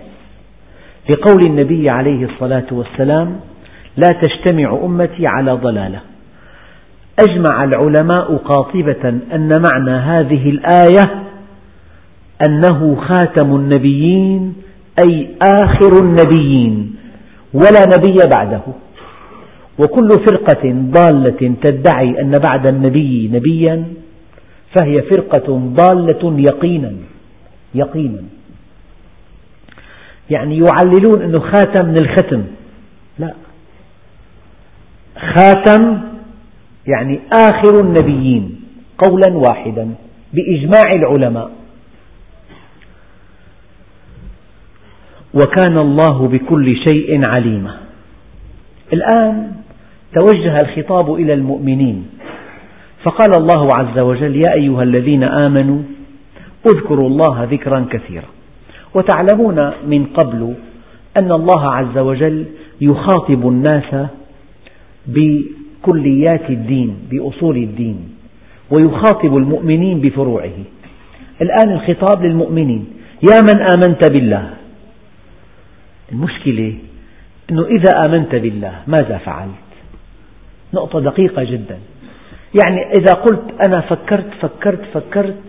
لقول 1.09 1.39
النبي 1.47 1.85
عليه 1.95 2.25
الصلاة 2.25 2.65
والسلام 2.71 3.39
لا 3.97 4.09
تجتمع 4.21 4.79
أمتي 4.83 5.25
على 5.33 5.51
ضلالة. 5.51 5.99
أجمع 7.29 7.63
العلماء 7.63 8.35
قاطبة 8.35 9.09
أن 9.09 9.53
معنى 9.73 9.91
هذه 9.91 10.49
الآية 10.49 11.23
أنه 12.47 12.95
خاتم 12.95 13.55
النبيين 13.55 14.55
أي 15.05 15.27
آخر 15.41 16.03
النبيين 16.03 16.95
ولا 17.53 17.85
نبي 17.97 18.17
بعده. 18.35 18.61
وكل 19.79 20.09
فرقة 20.09 20.73
ضالة 20.73 21.55
تدعي 21.61 22.21
أن 22.21 22.31
بعد 22.31 22.67
النبي 22.67 23.27
نبيا 23.33 23.83
فهي 24.75 25.01
فرقة 25.01 25.57
ضالة 25.57 26.39
يقينا 26.39 26.93
يقينا. 27.75 28.23
يعني 30.29 30.57
يعللون 30.57 31.21
أنه 31.21 31.39
خاتم 31.39 31.85
من 31.85 31.97
الختم. 31.97 32.43
لا. 33.19 33.33
خاتم 35.35 35.99
يعني 36.87 37.19
آخر 37.33 37.79
النبيين 37.79 38.61
قولا 38.97 39.37
واحدا 39.37 39.89
بإجماع 40.33 40.91
العلماء. 40.95 41.58
وكان 45.33 45.77
الله 45.77 46.27
بكل 46.27 46.75
شيء 46.75 47.21
عليما. 47.29 47.77
الآن 48.93 49.51
توجه 50.15 50.55
الخطاب 50.63 51.13
إلى 51.13 51.33
المؤمنين. 51.33 52.05
فقال 53.03 53.31
الله 53.37 53.69
عز 53.79 53.99
وجل 53.99 54.35
يا 54.35 54.53
أيها 54.53 54.83
الذين 54.83 55.23
آمنوا 55.23 55.81
اذكروا 56.71 57.07
الله 57.07 57.43
ذكرا 57.43 57.85
كثيرا. 57.91 58.27
وتعلمون 58.95 59.71
من 59.87 60.05
قبل 60.05 60.53
أن 61.17 61.31
الله 61.31 61.67
عز 61.73 61.97
وجل 61.97 62.45
يخاطب 62.81 63.47
الناس 63.47 64.07
بكليات 65.07 66.49
الدين 66.49 66.95
بأصول 67.11 67.57
الدين 67.57 67.97
ويخاطب 68.71 69.37
المؤمنين 69.37 70.01
بفروعه. 70.01 70.57
الآن 71.41 71.73
الخطاب 71.73 72.25
للمؤمنين 72.25 72.85
يا 73.31 73.39
من 73.41 73.61
آمنت 73.61 74.11
بالله 74.11 74.58
المشكلة 76.11 76.75
أنه 77.51 77.65
إذا 77.65 77.91
آمنت 78.05 78.35
بالله 78.35 78.75
ماذا 78.87 79.17
فعلت؟ 79.17 79.69
نقطة 80.73 80.99
دقيقة 80.99 81.43
جدا. 81.43 81.79
يعني 82.59 82.91
إذا 82.99 83.13
قلت 83.13 83.43
أنا 83.67 83.81
فكرت 83.81 84.29
فكرت 84.41 84.81
فكرت 84.93 85.41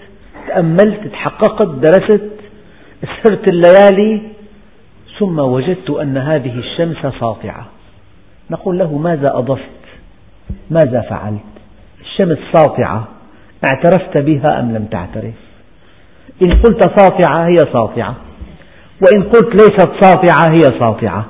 تأملت 0.48 1.06
تحققت 1.12 1.68
درست 1.68 2.30
سهرت 3.02 3.50
الليالي 3.50 4.22
ثم 5.18 5.38
وجدت 5.38 5.90
أن 5.90 6.16
هذه 6.16 6.58
الشمس 6.58 6.96
ساطعة. 7.20 7.66
نقول 8.50 8.78
له 8.78 8.98
ماذا 8.98 9.38
أضفت؟ 9.38 9.80
ماذا 10.70 11.00
فعلت؟ 11.00 11.40
الشمس 12.00 12.38
ساطعة. 12.52 13.08
اعترفت 13.72 14.18
بها 14.18 14.60
أم 14.60 14.76
لم 14.76 14.84
تعترف؟ 14.84 15.34
إن 16.42 16.52
قلت 16.52 17.00
ساطعة 17.00 17.48
هي 17.48 17.56
ساطعة. 17.72 18.16
وإن 19.02 19.22
قلت 19.22 19.62
ليست 19.62 19.90
ساطعة 20.00 20.48
هي 20.50 20.78
ساطعة. 20.78 21.26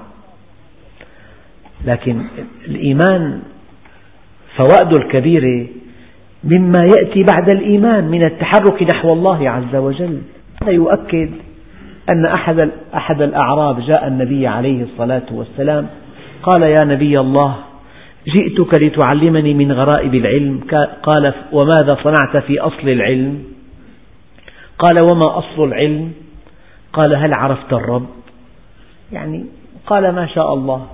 لكن 1.84 2.22
الإيمان 2.68 3.42
فوائده 4.58 4.96
الكبيرة 4.96 5.66
مما 6.44 6.78
يأتي 6.98 7.22
بعد 7.22 7.54
الإيمان 7.54 8.04
من 8.04 8.24
التحرك 8.24 8.82
نحو 8.82 9.08
الله 9.12 9.50
عز 9.50 9.76
وجل. 9.76 10.22
هذا 10.62 10.72
يؤكد 10.72 11.30
أن 12.08 12.26
أحد 12.26 12.70
أحد 12.94 13.22
الأعراب 13.22 13.80
جاء 13.80 14.08
النبي 14.08 14.46
عليه 14.46 14.82
الصلاة 14.82 15.26
والسلام 15.32 15.86
قال 16.42 16.62
يا 16.62 16.84
نبي 16.84 17.20
الله 17.20 17.56
جئتك 18.26 18.82
لتعلمني 18.82 19.54
من 19.54 19.72
غرائب 19.72 20.14
العلم. 20.14 20.60
قال 21.02 21.34
وماذا 21.52 21.98
صنعت 22.04 22.44
في 22.46 22.60
أصل 22.60 22.88
العلم؟ 22.88 23.42
قال 24.78 25.06
وما 25.06 25.38
أصل 25.38 25.64
العلم؟ 25.64 26.12
قال 26.92 27.16
هل 27.16 27.30
عرفت 27.38 27.72
الرب؟ 27.72 28.08
يعني 29.12 29.46
قال 29.86 30.12
ما 30.14 30.26
شاء 30.26 30.54
الله. 30.54 30.86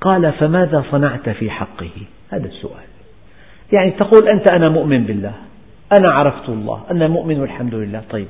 قال 0.00 0.32
فماذا 0.32 0.84
صنعت 0.90 1.28
في 1.28 1.50
حقه؟ 1.50 1.90
هذا 2.30 2.46
السؤال. 2.46 2.84
يعني 3.72 3.90
تقول 3.90 4.28
أنت 4.28 4.50
أنا 4.50 4.68
مؤمن 4.68 5.04
بالله 5.04 5.32
أنا 5.98 6.12
عرفت 6.12 6.48
الله 6.48 6.80
أنا 6.90 7.08
مؤمن 7.08 7.40
والحمد 7.40 7.74
لله. 7.74 8.02
طيب 8.10 8.26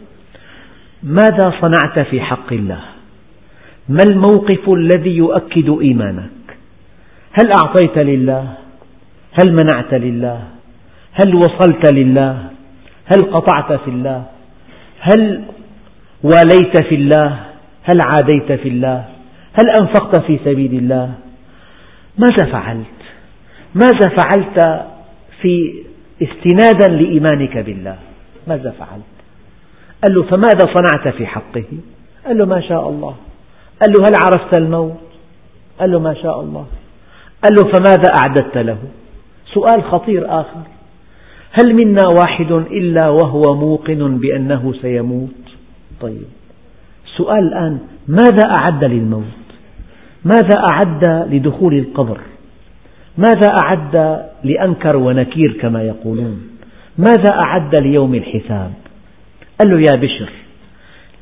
ماذا 1.03 1.53
صنعت 1.61 1.99
في 1.99 2.21
حق 2.21 2.53
الله؟ 2.53 2.81
ما 3.89 4.03
الموقف 4.11 4.69
الذي 4.69 5.17
يؤكد 5.17 5.79
إيمانك؟ 5.81 6.31
هل 7.33 7.53
أعطيت 7.53 7.99
لله؟ 7.99 8.55
هل 9.41 9.53
منعت 9.53 9.95
لله؟ 9.95 10.41
هل 11.13 11.35
وصلت 11.35 11.93
لله؟ 11.93 12.51
هل 13.07 13.21
قطعت 13.33 13.73
في 13.73 13.91
الله؟ 13.91 14.25
هل 15.01 15.45
واليت 16.25 16.83
في 16.89 16.95
الله؟ 16.95 17.41
هل 17.83 17.99
عاديت 18.09 18.53
في 18.53 18.69
الله؟ 18.69 19.05
هل 19.53 19.71
أنفقت 19.81 20.25
في 20.27 20.39
سبيل 20.45 20.75
الله؟ 20.75 21.15
ماذا 22.19 22.53
فعلت؟ 22.53 23.01
ماذا 23.75 24.09
فعلت 24.09 24.85
في 25.41 25.75
استنادا 26.23 26.89
لإيمانك 26.95 27.59
بالله؟ 27.59 27.97
ماذا 28.47 28.75
فعلت؟ 28.79 29.15
قال 30.05 30.15
له 30.15 30.23
فماذا 30.23 30.67
صنعت 30.75 31.15
في 31.15 31.27
حقه؟ 31.27 31.65
قال 32.27 32.39
له 32.39 32.47
ما 32.47 32.61
شاء 32.61 32.89
الله. 32.89 33.15
قال 33.83 33.93
له 33.93 34.09
هل 34.09 34.15
عرفت 34.27 34.59
الموت؟ 34.59 35.01
قال 35.81 35.91
له 35.91 35.99
ما 35.99 36.15
شاء 36.15 36.41
الله. 36.41 36.67
قال 37.45 37.55
له 37.57 37.63
فماذا 37.73 38.13
أعددت 38.21 38.59
له؟ 38.59 38.79
سؤال 39.55 39.85
خطير 39.85 40.41
آخر. 40.41 40.63
هل 41.53 41.75
منا 41.75 42.09
واحد 42.09 42.53
إلا 42.53 43.09
وهو 43.09 43.43
موقن 43.55 44.19
بأنه 44.19 44.75
سيموت؟ 44.83 45.54
طيب. 46.01 46.27
السؤال 47.05 47.39
الآن 47.39 47.79
ماذا 48.09 48.53
أعد 48.61 48.85
للموت؟ 48.85 49.45
ماذا 50.25 50.63
أعد 50.71 51.07
لدخول 51.33 51.75
القبر؟ 51.75 52.21
ماذا 53.19 53.55
أعد 53.65 54.25
لأنكر 54.45 54.97
ونكير 54.97 55.53
كما 55.61 55.83
يقولون؟ 55.83 56.49
ماذا 56.99 57.31
أعد 57.33 57.77
ليوم 57.77 58.15
الحساب؟ 58.15 58.73
قال 59.61 59.71
له 59.71 59.81
يا 59.81 60.01
بشر 60.01 60.31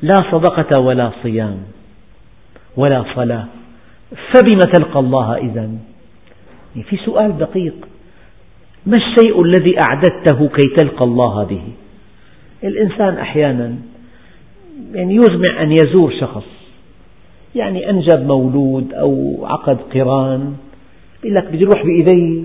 لا 0.01 0.13
صدقة 0.31 0.79
ولا 0.79 1.11
صيام 1.23 1.57
ولا 2.77 3.05
صلاة 3.15 3.45
فبم 4.33 4.59
تلقى 4.59 4.99
الله 4.99 5.37
إذا 5.37 5.69
في 6.89 6.97
سؤال 7.05 7.37
دقيق 7.37 7.73
ما 8.85 8.97
الشيء 8.97 9.41
الذي 9.41 9.75
أعددته 9.87 10.47
كي 10.47 10.75
تلقى 10.77 11.05
الله 11.05 11.43
به؟ 11.43 11.63
الإنسان 12.63 13.17
أحيانا 13.17 13.75
يعني 14.93 15.15
يزمع 15.15 15.63
أن 15.63 15.71
يزور 15.71 16.13
شخص 16.19 16.45
يعني 17.55 17.89
أنجب 17.89 18.27
مولود 18.27 18.93
أو 18.93 19.37
عقد 19.45 19.77
قران 19.93 20.55
يقول 21.23 21.35
لك 21.35 21.47
بدي 21.47 21.65
أروح 21.65 21.83
بإيدي. 21.85 22.43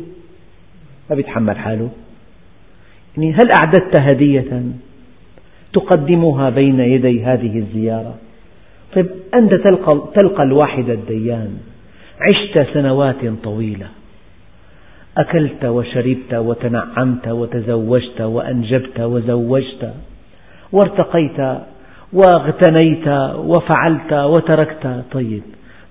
ما 1.11 1.17
بيتحمل 1.17 1.59
حاله. 1.59 1.91
يعني 3.17 3.33
هل 3.33 3.51
أعددت 3.55 3.97
هدية 3.97 4.63
تقدمها 5.73 6.51
بين 6.51 6.81
يدي 6.81 7.25
هذه 7.25 7.59
الزيارة؟ 7.59 8.15
طيب 8.95 9.07
أنت 9.35 9.57
تلقى, 9.57 10.09
تلقى 10.21 10.43
الواحد 10.43 10.91
الديان. 10.91 11.59
عشت 12.21 12.75
سنوات 12.75 13.25
طويلة. 13.45 13.89
أكلت 15.19 15.65
وشربت 15.65 16.35
وتنعمت 16.35 17.29
وتزوجت 17.29 18.21
وأنجبت 18.21 19.01
وزوجت. 19.01 19.95
وارتقيت 20.73 21.41
واغتنيت 22.13 23.09
وفعلت 23.37 24.13
وتركت. 24.13 25.05
طيب 25.13 25.43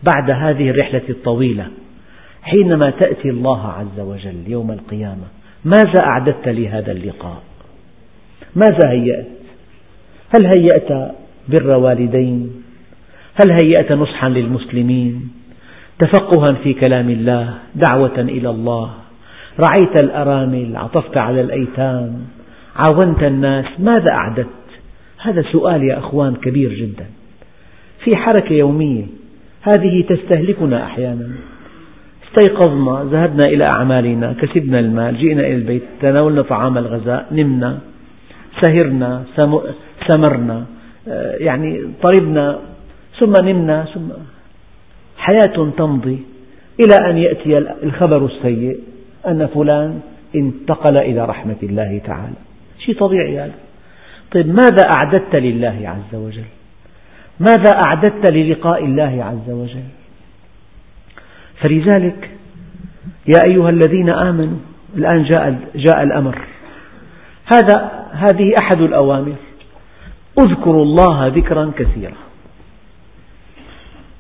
بعد 0.04 0.32
هذه 0.32 0.70
الرحلة 0.70 1.02
الطويلة 1.10 1.68
حينما 2.42 2.90
تأتي 2.90 3.30
الله 3.30 3.68
عز 3.68 4.00
وجل 4.00 4.44
يوم 4.48 4.72
القيامة 4.72 5.28
ماذا 5.66 6.00
أعددت 6.06 6.48
لهذا 6.48 6.92
اللقاء؟ 6.92 7.42
ماذا 8.56 8.90
هيأت؟ 8.90 9.28
هل 10.36 10.46
هيأت 10.58 11.16
بر 11.50 11.70
والدين؟ 11.72 12.64
هل 13.42 13.52
هيأت 13.64 13.92
نصحا 13.92 14.30
للمسلمين؟ 14.30 15.30
تفقها 16.00 16.54
في 16.54 16.74
كلام 16.74 17.10
الله 17.10 17.54
دعوة 17.76 18.20
إلى 18.20 18.50
الله؟ 18.50 18.94
رعيت 19.60 20.04
الأرامل؟ 20.04 20.78
عطفت 20.78 21.18
على 21.18 21.42
الأيتام؟ 21.42 22.26
عاونت 22.76 23.24
الناس؟ 23.24 23.66
ماذا 23.80 24.12
أعددت؟ 24.12 24.67
هذا 25.22 25.42
سؤال 25.52 25.84
يا 25.84 25.98
أخوان 25.98 26.36
كبير 26.36 26.74
جدا. 26.74 27.06
في 28.04 28.16
حركة 28.16 28.54
يومية 28.54 29.04
هذه 29.62 30.02
تستهلكنا 30.10 30.86
أحيانا. 30.86 31.30
استيقظنا 32.28 33.04
ذهبنا 33.12 33.46
إلى 33.46 33.64
أعمالنا 33.72 34.34
كسبنا 34.34 34.80
المال 34.80 35.18
جئنا 35.18 35.42
إلى 35.42 35.56
البيت 35.56 35.84
تناولنا 36.02 36.42
طعام 36.42 36.78
الغذاء 36.78 37.28
نمنا 37.32 37.80
سهرنا 38.62 39.24
سمرنا 40.08 40.66
آه، 41.08 41.36
يعني 41.36 41.88
طربنا 42.02 42.60
ثم 43.20 43.34
نمنا 43.44 43.86
ثم 43.94 44.10
حياة 45.18 45.72
تمضي 45.78 46.20
إلى 46.80 47.10
أن 47.10 47.18
يأتي 47.18 47.58
الخبر 47.58 48.26
السيء 48.26 48.80
أن 49.28 49.48
فلان 49.48 50.00
انتقل 50.36 50.98
إلى 50.98 51.26
رحمة 51.26 51.56
الله 51.64 52.02
تعالى. 52.06 52.36
شيء 52.80 52.96
طبيعي 52.96 53.40
هذا. 53.40 53.54
طيب 54.32 54.48
ماذا 54.48 54.84
أعددت 54.96 55.36
لله 55.36 55.90
عز 55.90 56.16
وجل؟ 56.16 56.46
ماذا 57.40 57.72
أعددت 57.86 58.32
للقاء 58.32 58.86
الله 58.86 59.24
عز 59.24 59.52
وجل؟ 59.52 59.84
فلذلك 61.62 62.30
يا 63.28 63.42
أيها 63.48 63.70
الذين 63.70 64.10
آمنوا 64.10 64.58
الآن 64.96 65.24
جاء, 65.24 65.60
جاء 65.76 66.04
الأمر. 66.04 66.38
هذا 67.46 68.08
هذه 68.12 68.54
أحد 68.62 68.82
الأوامر. 68.82 69.36
اذكروا 70.40 70.84
الله 70.84 71.28
ذكرا 71.28 71.72
كثيرا. 71.78 72.18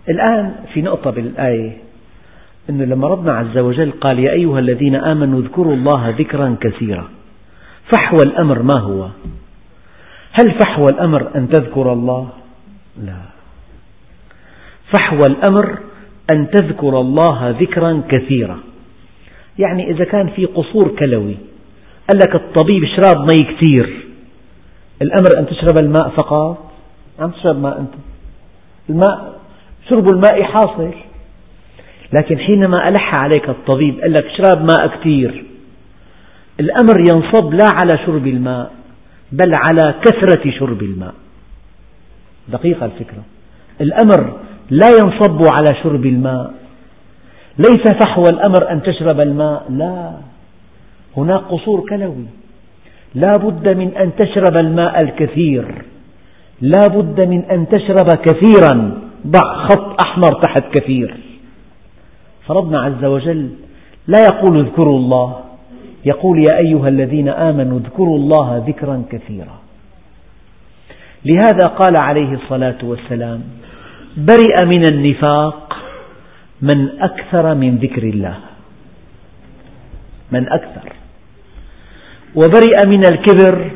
الآن 0.09 0.55
في 0.73 0.81
نقطة 0.81 1.11
بالآية 1.11 1.77
أنه 2.69 2.85
لما 2.85 3.07
ربنا 3.07 3.33
عز 3.33 3.57
وجل 3.57 3.91
قال 3.91 4.19
يا 4.19 4.31
أيها 4.31 4.59
الذين 4.59 4.95
آمنوا 4.95 5.41
اذكروا 5.41 5.73
الله 5.73 6.09
ذكرا 6.09 6.55
كثيرا. 6.61 7.09
فحوى 7.91 8.19
الأمر 8.23 8.61
ما 8.61 8.79
هو؟ 8.79 9.09
هل 10.39 10.59
فحوى 10.59 10.85
الأمر 10.91 11.31
أن 11.35 11.49
تذكر 11.49 11.93
الله؟ 11.93 12.29
لا. 13.03 13.21
فحوى 14.93 15.25
الأمر 15.29 15.79
أن 16.29 16.49
تذكر 16.49 17.01
الله 17.01 17.49
ذكرا 17.49 18.01
كثيرا. 18.09 18.59
يعني 19.59 19.91
إذا 19.91 20.05
كان 20.05 20.29
في 20.29 20.45
قصور 20.45 20.95
كلوي 20.99 21.37
قال 22.09 22.19
لك 22.21 22.35
الطبيب 22.35 22.83
اشرب 22.83 23.31
مي 23.31 23.39
كثير 23.39 24.05
الأمر 25.01 25.39
أن 25.39 25.47
تشرب 25.47 25.77
الماء 25.77 26.09
فقط؟ 26.09 26.71
عم 27.19 27.31
تشرب 27.31 27.61
ماء 27.61 27.79
أنت؟ 27.79 27.93
الماء 28.89 29.39
شرب 29.89 30.13
الماء 30.13 30.43
حاصل. 30.43 30.91
لكن 32.13 32.37
حينما 32.37 32.89
ألح 32.89 33.15
عليك 33.15 33.49
الطبيب 33.49 33.99
قال 34.01 34.13
لك 34.13 34.25
اشرب 34.25 34.65
ماء 34.65 34.87
كثير 34.87 35.45
الأمر 36.59 36.99
ينصب 36.99 37.53
لا 37.53 37.69
على 37.73 37.97
شرب 38.05 38.27
الماء 38.27 38.71
بل 39.31 39.51
على 39.69 39.95
كثرة 40.05 40.51
شرب 40.59 40.81
الماء. 40.81 41.13
دقيقة 42.47 42.85
الفكرة. 42.85 43.23
الأمر 43.81 44.39
لا 44.69 44.87
ينصب 44.87 45.41
على 45.41 45.83
شرب 45.83 46.05
الماء. 46.05 46.53
ليس 47.57 47.93
فحوى 48.03 48.25
الأمر 48.33 48.71
أن 48.71 48.83
تشرب 48.83 49.19
الماء. 49.19 49.65
لا. 49.69 50.13
هناك 51.17 51.41
قصور 51.41 51.89
كلوي. 51.89 52.25
لا 53.15 53.33
بد 53.33 53.67
من 53.67 53.97
أن 53.97 54.15
تشرب 54.15 54.55
الماء 54.61 55.01
الكثير. 55.01 55.85
لا 56.61 56.87
بد 56.87 57.21
من 57.21 57.43
أن 57.43 57.69
تشرب 57.69 58.09
كثيرا. 58.09 59.01
ضع 59.27 59.67
خط 59.67 60.05
أحمر 60.07 60.41
تحت 60.43 60.63
كثير. 60.73 61.17
فربنا 62.47 62.81
عز 62.81 63.05
وجل 63.05 63.49
لا 64.07 64.19
يقول 64.23 64.59
اذكروا 64.59 64.99
الله. 64.99 65.46
يقول 66.07 66.37
يا 66.49 66.57
أيها 66.57 66.87
الذين 66.87 67.29
آمنوا 67.29 67.79
اذكروا 67.79 68.17
الله 68.17 68.63
ذكرا 68.67 69.03
كثيرا. 69.11 69.57
لهذا 71.25 71.65
قال 71.79 71.95
عليه 71.95 72.33
الصلاة 72.33 72.77
والسلام 72.83 73.41
برئ 74.17 74.55
من 74.65 74.83
النفاق 74.91 75.77
من 76.61 76.79
أكثر 77.01 77.55
من 77.55 77.77
ذكر 77.77 78.03
الله. 78.03 78.37
من 80.31 80.43
أكثر. 80.49 80.85
وبرئ 82.35 82.77
من 82.85 83.01
الكبر 83.11 83.71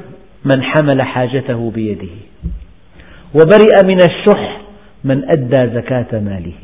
من 0.45 0.63
حمل 0.63 0.97
حاجته 1.01 1.71
بيده. 1.75 2.15
وبرئ 3.35 3.75
من 3.85 3.99
الشح 4.09 4.61
من 5.03 5.23
أدى 5.23 5.61
زكاة 5.75 6.19
ماله. 6.19 6.59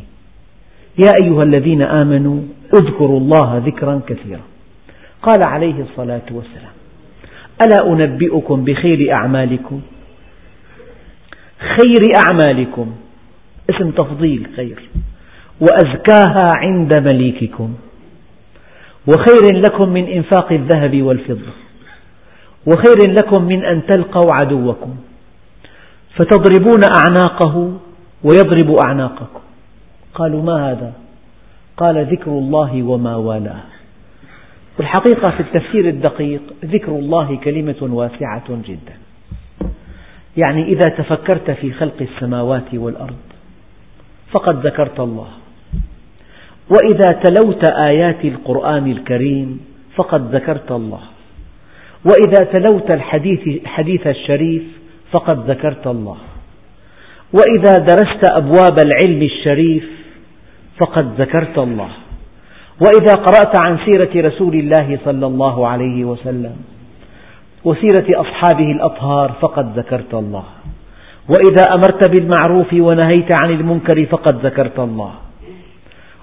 يا 1.05 1.11
أيها 1.23 1.43
الذين 1.43 1.81
آمنوا 1.81 2.41
اذكروا 2.79 3.19
الله 3.19 3.57
ذكرا 3.65 4.01
كثيرا. 4.07 4.45
قال 5.27 5.41
عليه 5.47 5.83
الصلاة 5.83 6.27
والسلام 6.31 6.75
ألا 7.65 7.93
أنبئكم 7.93 8.63
بخير 8.63 9.13
أعمالكم؟ 9.13 9.81
خير 11.59 12.01
أعمالكم 12.25 12.95
اسم 13.69 13.91
تفضيل 13.91 14.47
خير 14.55 14.89
وأزكاها 15.61 16.43
عند 16.55 16.93
مليككم 16.93 17.73
وخير 19.07 19.55
لكم 19.55 19.89
من 19.89 20.07
إنفاق 20.07 20.51
الذهب 20.51 21.01
والفضة 21.01 21.53
وخير 22.65 23.11
لكم 23.11 23.43
من 23.43 23.65
أن 23.65 23.85
تلقوا 23.85 24.33
عدوكم 24.33 24.95
فتضربون 26.15 26.81
أعناقه 26.95 27.77
ويضرب 28.23 28.75
أعناقكم. 28.85 29.39
قالوا 30.13 30.43
ما 30.43 30.71
هذا؟ 30.71 30.93
قال 31.77 32.05
ذكر 32.05 32.31
الله 32.31 32.83
وما 32.83 33.15
والاه. 33.15 33.76
والحقيقة 34.77 35.29
في 35.29 35.39
التفسير 35.39 35.89
الدقيق 35.89 36.41
ذكر 36.65 36.91
الله 36.91 37.37
كلمة 37.43 37.75
واسعة 37.81 38.43
جدا. 38.49 38.93
يعني 40.37 40.63
إذا 40.63 40.89
تفكرت 40.89 41.51
في 41.51 41.71
خلق 41.73 42.01
السماوات 42.01 42.73
والأرض 42.73 43.17
فقد 44.31 44.65
ذكرت 44.65 44.99
الله. 44.99 45.27
وإذا 46.69 47.21
تلوت 47.23 47.69
آيات 47.69 48.25
القرآن 48.25 48.91
الكريم 48.91 49.59
فقد 49.95 50.35
ذكرت 50.35 50.71
الله. 50.71 51.01
وإذا 52.05 52.45
تلوت 52.53 52.91
الحديث, 52.91 53.47
الحديث 53.47 54.07
الشريف 54.07 54.63
فقد 55.11 55.51
ذكرت 55.51 55.87
الله. 55.87 56.17
وإذا 57.33 57.77
درست 57.77 58.31
أبواب 58.31 58.77
العلم 58.85 59.21
الشريف 59.21 59.89
فقد 60.81 61.21
ذكرت 61.21 61.57
الله. 61.57 61.89
وإذا 62.85 63.13
قرأت 63.13 63.63
عن 63.63 63.77
سيرة 63.85 64.27
رسول 64.27 64.55
الله 64.55 64.99
صلى 65.05 65.25
الله 65.25 65.67
عليه 65.67 66.05
وسلم 66.05 66.55
وسيرة 67.65 68.21
أصحابه 68.21 68.71
الأطهار 68.71 69.31
فقد 69.41 69.79
ذكرت 69.79 70.13
الله. 70.13 70.43
وإذا 71.29 71.63
أمرت 71.73 72.09
بالمعروف 72.09 72.73
ونهيت 72.73 73.31
عن 73.31 73.51
المنكر 73.51 74.05
فقد 74.05 74.45
ذكرت 74.45 74.79
الله. 74.79 75.11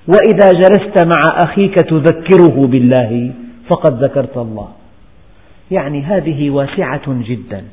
وإذا 0.08 0.52
جلست 0.52 1.04
مع 1.04 1.22
أخيك 1.44 1.74
تذكره 1.74 2.66
بالله 2.66 3.32
فقد 3.68 4.04
ذكرت 4.04 4.36
الله. 4.36 4.68
يعني 5.70 6.02
هذه 6.02 6.50
واسعة 6.50 7.02
جدا. 7.08 7.64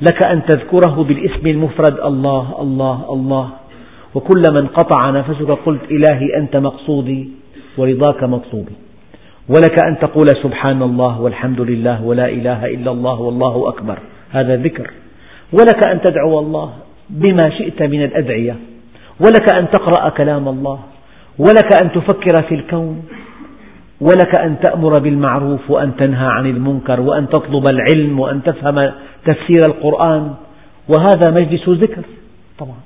لك 0.00 0.26
أن 0.26 0.42
تذكره 0.46 1.04
بالاسم 1.04 1.46
المفرد 1.46 2.00
الله 2.04 2.54
الله 2.60 3.12
الله. 3.12 3.48
وكلما 4.14 4.60
انقطع 4.60 5.10
نفسك 5.10 5.50
قلت 5.66 5.82
إلهي 5.90 6.36
أنت 6.36 6.56
مقصودي. 6.56 7.28
ورضاك 7.78 8.24
مطلوبي. 8.24 8.76
ولك 9.48 9.84
أن 9.84 9.98
تقول 9.98 10.26
سبحان 10.42 10.82
الله 10.82 11.20
والحمد 11.20 11.60
لله 11.60 12.04
ولا 12.04 12.28
إله 12.28 12.66
إلا 12.66 12.90
الله 12.90 13.20
والله 13.20 13.68
أكبر. 13.68 13.98
هذا 14.30 14.56
ذكر. 14.56 14.90
ولك 15.52 15.86
أن 15.86 16.00
تدعو 16.00 16.38
الله 16.38 16.72
بما 17.10 17.50
شئت 17.58 17.82
من 17.82 18.04
الأدعية. 18.04 18.56
ولك 19.20 19.56
أن 19.56 19.70
تقرأ 19.70 20.08
كلام 20.08 20.48
الله. 20.48 20.78
ولك 21.38 21.70
أن 21.82 21.92
تفكر 21.92 22.42
في 22.42 22.54
الكون. 22.54 23.02
ولك 24.00 24.38
أن 24.38 24.56
تأمر 24.60 24.92
بالمعروف 25.00 25.70
وأن 25.70 25.96
تنهى 25.96 26.26
عن 26.26 26.46
المنكر 26.46 27.00
وأن 27.00 27.28
تطلب 27.28 27.64
العلم 27.70 28.20
وأن 28.20 28.42
تفهم 28.42 28.92
تفسير 29.24 29.62
القرآن. 29.68 30.34
وهذا 30.88 31.30
مجلس 31.30 31.68
ذكر. 31.68 32.02
طبعا. 32.58 32.80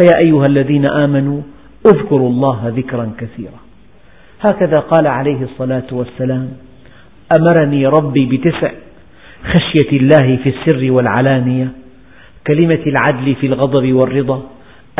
فيا 0.00 0.18
أيها 0.18 0.44
الذين 0.48 0.86
آمنوا 0.86 1.40
اذكروا 1.86 2.28
الله 2.28 2.72
ذكرا 2.76 3.12
كثيرا. 3.18 3.61
هكذا 4.42 4.78
قال 4.78 5.06
عليه 5.06 5.42
الصلاة 5.42 5.86
والسلام 5.92 6.48
أمرني 7.38 7.86
ربي 7.86 8.26
بتسع 8.26 8.70
خشية 9.44 9.98
الله 9.98 10.36
في 10.36 10.48
السر 10.48 10.92
والعلانية 10.92 11.68
كلمة 12.46 12.82
العدل 12.86 13.34
في 13.34 13.46
الغضب 13.46 13.92
والرضا 13.92 14.42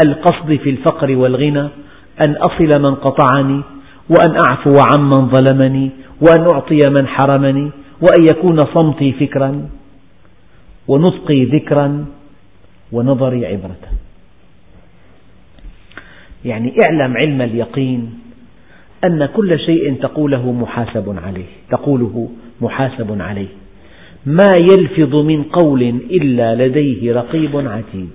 القصد 0.04 0.54
في 0.54 0.70
الفقر 0.70 1.16
والغنى 1.16 1.68
أن 2.20 2.32
أصل 2.36 2.82
من 2.82 2.94
قطعني 2.94 3.62
وأن 4.10 4.36
أعفو 4.48 4.76
عمن 4.92 5.28
ظلمني 5.28 5.90
وأن 6.20 6.46
أعطي 6.54 6.78
من 6.90 7.06
حرمني 7.06 7.70
وأن 8.00 8.26
يكون 8.32 8.60
صمتي 8.74 9.12
فكرا 9.12 9.68
ونطقي 10.88 11.44
ذكرا 11.44 12.04
ونظري 12.92 13.46
عبرة. 13.46 13.76
يعني 16.44 16.74
اعلم 16.88 17.16
علم 17.16 17.42
اليقين 17.42 18.21
أن 19.04 19.26
كل 19.26 19.58
شيء 19.58 19.94
تقوله 19.94 20.52
محاسب 20.52 21.18
عليه 21.24 21.46
تقوله 21.70 22.28
محاسب 22.60 23.22
عليه. 23.22 23.48
ما 24.26 24.50
يلفظ 24.60 25.14
من 25.14 25.42
قول 25.42 25.82
إلا 26.10 26.66
لديه 26.66 27.12
رقيب 27.12 27.56
عتيد. 27.56 28.10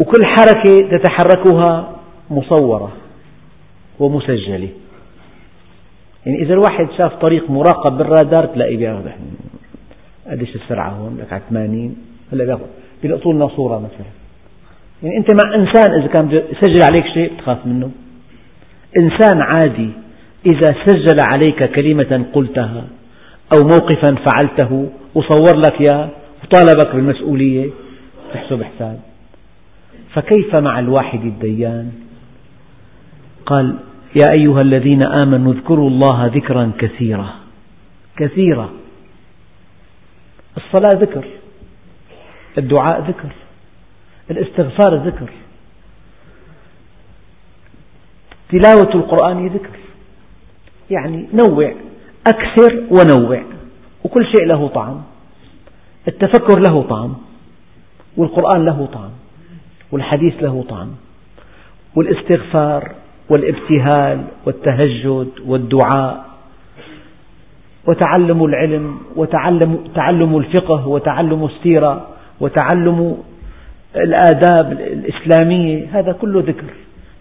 وكل 0.00 0.26
حركة 0.26 0.98
تتحركها 0.98 1.96
مصورة 2.30 2.92
ومسجلة. 3.98 4.68
يعني 6.26 6.42
إذا 6.42 6.54
الواحد 6.54 6.88
شاف 6.98 7.14
طريق 7.14 7.50
مراقب 7.50 7.98
بالرادار 7.98 8.46
تلاقي 8.46 8.76
بياخذ 8.76 9.08
قديش 10.26 10.54
السرعة 10.54 10.90
هون؟ 10.90 11.18
لك 11.20 11.32
على 11.32 11.42
80 11.50 11.96
هلا 12.32 12.44
بياخذ. 12.44 12.66
بيلقطوا 13.02 13.32
لنا 13.32 13.48
صورة 13.48 13.78
مثلا. 13.78 14.17
يعني 15.02 15.16
أنت 15.16 15.30
مع 15.30 15.54
إنسان 15.54 16.00
إذا 16.00 16.06
كان 16.06 16.30
يسجل 16.30 16.78
عليك 16.82 17.06
شيء 17.14 17.32
تخاف 17.38 17.66
منه. 17.66 17.90
إنسان 18.96 19.40
عادي 19.40 19.90
إذا 20.46 20.74
سجل 20.86 21.16
عليك 21.30 21.64
كلمة 21.64 22.24
قلتها 22.32 22.84
أو 23.54 23.58
موقفا 23.66 24.14
فعلته 24.14 24.90
وصور 25.14 25.56
لك 25.56 25.80
إياه 25.80 26.08
وطالبك 26.44 26.94
بالمسؤولية 26.94 27.70
تحسب 28.34 28.62
حساب 28.62 29.00
فكيف 30.14 30.56
مع 30.56 30.78
الواحد 30.78 31.20
الديان؟ 31.20 31.92
قال 33.46 33.74
يا 34.16 34.32
أيها 34.32 34.60
الذين 34.60 35.02
آمنوا 35.02 35.52
اذكروا 35.52 35.90
الله 35.90 36.26
ذكرا 36.26 36.72
كثيرا. 36.78 37.34
كثيرا. 38.16 38.70
الصلاة 40.56 40.92
ذكر. 40.92 41.24
الدعاء 42.58 43.00
ذكر. 43.08 43.32
الاستغفار 44.30 44.94
ذكر. 44.94 45.30
تلاوة 48.50 48.94
القرآن 48.94 49.46
ذكر. 49.46 49.78
يعني 50.90 51.28
نوع 51.32 51.74
أكثر 52.26 52.82
ونوع. 52.90 53.42
وكل 54.04 54.26
شيء 54.26 54.46
له 54.46 54.68
طعم. 54.68 55.02
التفكر 56.08 56.58
له 56.68 56.82
طعم. 56.82 57.14
والقرآن 58.16 58.64
له 58.64 58.88
طعم. 58.92 59.10
والحديث 59.92 60.34
له 60.42 60.64
طعم. 60.68 60.88
والاستغفار 61.96 62.94
والابتهال 63.30 64.24
والتهجد 64.46 65.28
والدعاء. 65.46 66.28
وتعلم 67.86 68.44
العلم 68.44 69.00
وتعلم 69.16 69.84
تعلم 69.94 70.36
الفقه 70.36 70.88
وتعلم 70.88 71.44
السيرة 71.44 72.08
وتعلم 72.40 73.22
الآداب 73.96 74.72
الإسلامية 74.72 75.86
هذا 75.92 76.12
كله 76.12 76.40
ذكر. 76.40 76.64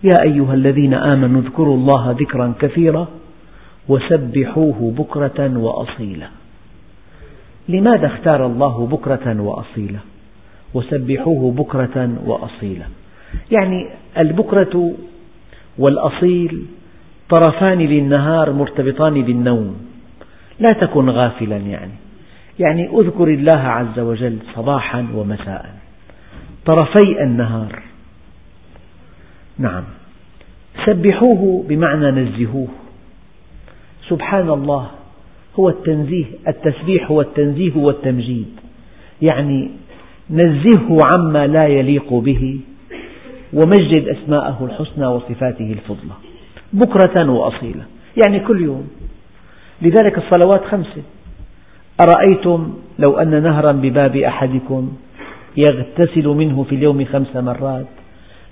يا 0.03 0.23
أيها 0.23 0.53
الذين 0.53 0.93
آمنوا 0.93 1.41
اذكروا 1.41 1.75
الله 1.75 2.11
ذكرا 2.11 2.53
كثيرا 2.59 3.07
وسبحوه 3.89 4.93
بكرة 4.97 5.57
وأصيلا. 5.57 6.27
لماذا 7.69 8.07
اختار 8.07 8.45
الله 8.45 8.87
بكرة 8.87 9.41
وأصيلا؟ 9.41 9.99
وسبحوه 10.73 11.51
بكرة 11.51 12.09
وأصيلا. 12.25 12.85
يعني 13.51 13.89
البكرة 14.17 14.93
والأصيل 15.77 16.65
طرفان 17.29 17.77
للنهار 17.77 18.53
مرتبطان 18.53 19.21
بالنوم. 19.21 19.77
لا 20.59 20.79
تكن 20.81 21.09
غافلا 21.09 21.57
يعني. 21.57 21.93
يعني 22.59 22.89
اذكر 22.99 23.27
الله 23.27 23.57
عز 23.57 23.99
وجل 23.99 24.37
صباحا 24.55 25.07
ومساء. 25.15 25.76
طرفي 26.67 27.23
النهار. 27.23 27.81
نعم. 29.59 29.83
سبحوه 30.85 31.65
بمعنى 31.69 32.11
نزهوه. 32.11 32.67
سبحان 34.09 34.49
الله 34.49 34.87
هو 35.59 35.69
التنزيه 35.69 36.25
التسبيح 36.47 37.11
هو 37.11 37.21
التنزيه 37.21 37.75
والتمجيد. 37.75 38.47
يعني 39.21 39.71
نزهه 40.29 40.97
عما 41.15 41.47
لا 41.47 41.67
يليق 41.67 42.13
به 42.13 42.59
ومجد 43.53 44.07
أسماءه 44.07 44.65
الحسنى 44.65 45.07
وصفاته 45.07 45.71
الفضلى. 45.71 46.13
بكرة 46.73 47.31
وأصيلا. 47.31 47.83
يعني 48.25 48.39
كل 48.39 48.61
يوم. 48.61 48.87
لذلك 49.81 50.17
الصلوات 50.17 50.65
خمسة. 50.65 51.03
أرأيتم 52.01 52.73
لو 52.99 53.17
أن 53.17 53.43
نهرا 53.43 53.71
بباب 53.71 54.15
أحدكم 54.15 54.97
يغتسل 55.57 56.27
منه 56.27 56.63
في 56.63 56.75
اليوم 56.75 57.05
خمس 57.05 57.35
مرات. 57.35 57.85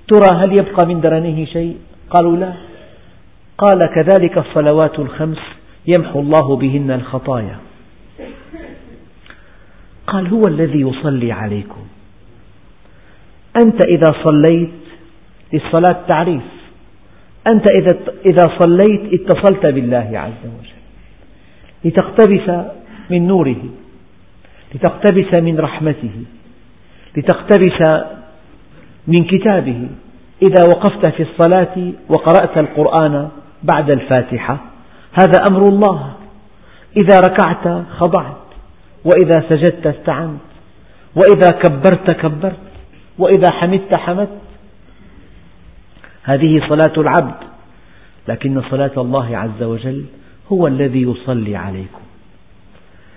ترى 0.08 0.38
هل 0.38 0.52
يبقى 0.52 0.88
من 0.88 1.02
درنه 1.02 1.46
شيء؟ 1.46 1.78
قالوا 2.10 2.38
لا. 2.38 2.54
قال 3.58 3.80
كذلك 3.96 4.38
الصلوات 4.38 5.00
الخمس 5.00 5.38
يمحو 5.88 6.20
الله 6.20 6.56
بهن 6.56 6.92
الخطايا. 6.92 7.58
قال 10.08 10.28
هو 10.28 10.42
الذي 10.48 10.82
يصلي 10.82 11.32
عليكم. 11.32 11.86
أنت 13.66 13.86
إذا 13.86 14.12
صليت 14.26 14.70
للصلاة 15.54 15.98
تعريف. 16.08 16.44
أنت 17.48 17.66
إذا 18.26 18.46
صليت 18.60 19.14
اتصلت 19.14 19.66
بالله 19.66 20.10
عز 20.14 20.44
وجل. 20.44 20.80
لتقتبس 21.86 22.66
من 23.10 23.28
نوره. 23.28 23.64
لتقتبس 24.76 25.34
من 25.34 25.60
رحمته. 25.60 26.24
لتقتبس 27.18 28.06
من 29.08 29.24
كتابه. 29.24 29.90
إذا 30.42 30.64
وقفت 30.64 31.06
في 31.06 31.24
الصلاة 31.24 31.92
وقرأت 32.10 32.58
القرآن 32.58 33.30
بعد 33.64 33.90
الفاتحة 33.90 34.58
هذا 35.14 35.40
أمر 35.50 35.68
الله. 35.70 36.14
إذا 36.98 37.20
ركعت 37.20 37.84
خضعت 37.98 38.38
وإذا 39.06 39.50
سجدت 39.50 39.88
استعنت 39.88 40.40
وإذا 41.16 41.50
كبرت 41.50 42.12
كبرت 42.12 42.60
وإذا 43.18 43.52
حمدت 43.52 43.94
حمدت. 43.94 44.42
هذه 46.24 46.62
صلاة 46.70 46.94
العبد 46.98 47.36
لكن 48.28 48.62
صلاة 48.72 48.92
الله 48.98 49.38
عز 49.38 49.64
وجل 49.64 50.06
هو 50.52 50.68
الذي 50.68 51.02
يصلي 51.02 51.56
عليكم. 51.56 52.02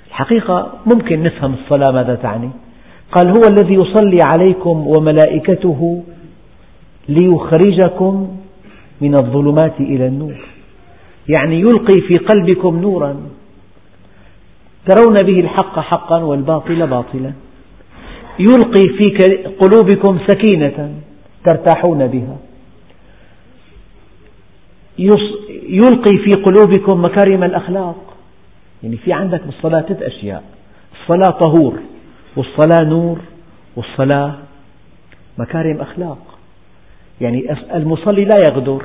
الحقيقة 0.08 0.72
ممكن 0.86 1.22
نفهم 1.22 1.54
الصلاة 1.54 1.92
ماذا 1.92 2.14
تعني؟ 2.14 2.50
قال 3.12 3.28
هو 3.28 3.42
الذي 3.50 3.74
يصلي 3.74 4.18
عليكم 4.32 4.86
وملائكته 4.86 6.02
ليخرجكم 7.08 8.36
من 9.00 9.14
الظلمات 9.14 9.80
إلى 9.80 10.06
النور. 10.06 10.46
يعني 11.38 11.60
يلقي 11.60 12.00
في 12.00 12.14
قلبكم 12.14 12.80
نورا. 12.80 13.16
ترون 14.86 15.14
به 15.14 15.40
الحق 15.40 15.78
حقا 15.78 16.22
والباطل 16.22 16.86
باطلا. 16.86 17.32
يلقي 18.38 18.84
في 18.98 19.04
قلوبكم 19.60 20.18
سكينة 20.28 20.94
ترتاحون 21.44 22.06
بها. 22.06 22.36
يلقي 25.68 26.16
في 26.24 26.32
قلوبكم 26.32 27.04
مكارم 27.04 27.44
الأخلاق. 27.44 27.96
يعني 28.82 28.96
في 28.96 29.12
عندك 29.12 29.42
بالصلاة 29.46 29.80
ثلاث 29.80 30.02
أشياء. 30.02 30.44
الصلاة 31.00 31.38
طهور. 31.38 31.78
والصلاة 32.36 32.84
نور 32.84 33.18
والصلاة 33.76 34.34
مكارم 35.38 35.80
أخلاق. 35.80 36.18
يعني 37.20 37.56
المصلي 37.74 38.24
لا 38.24 38.36
يغدر 38.48 38.82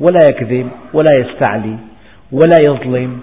ولا 0.00 0.20
يكذب 0.30 0.68
ولا 0.94 1.14
يستعلي 1.18 1.76
ولا 2.32 2.56
يظلم 2.68 3.20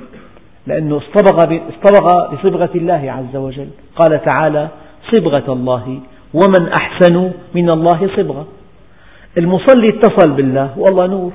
لأنه 0.67 0.97
اصطبغ 0.97 1.59
اصطبغ 1.69 2.35
بصبغة 2.35 2.69
الله 2.75 3.11
عز 3.11 3.35
وجل. 3.35 3.67
قال 3.95 4.21
تعالى 4.25 4.67
صبغة 5.11 5.53
الله 5.53 5.99
ومن 6.33 6.67
أحسن 6.81 7.31
من 7.55 7.69
الله 7.69 8.09
صبغة. 8.17 8.47
المصلي 9.37 9.89
اتصل 9.89 10.31
بالله 10.31 10.79
والله 10.79 11.07
نور. 11.07 11.31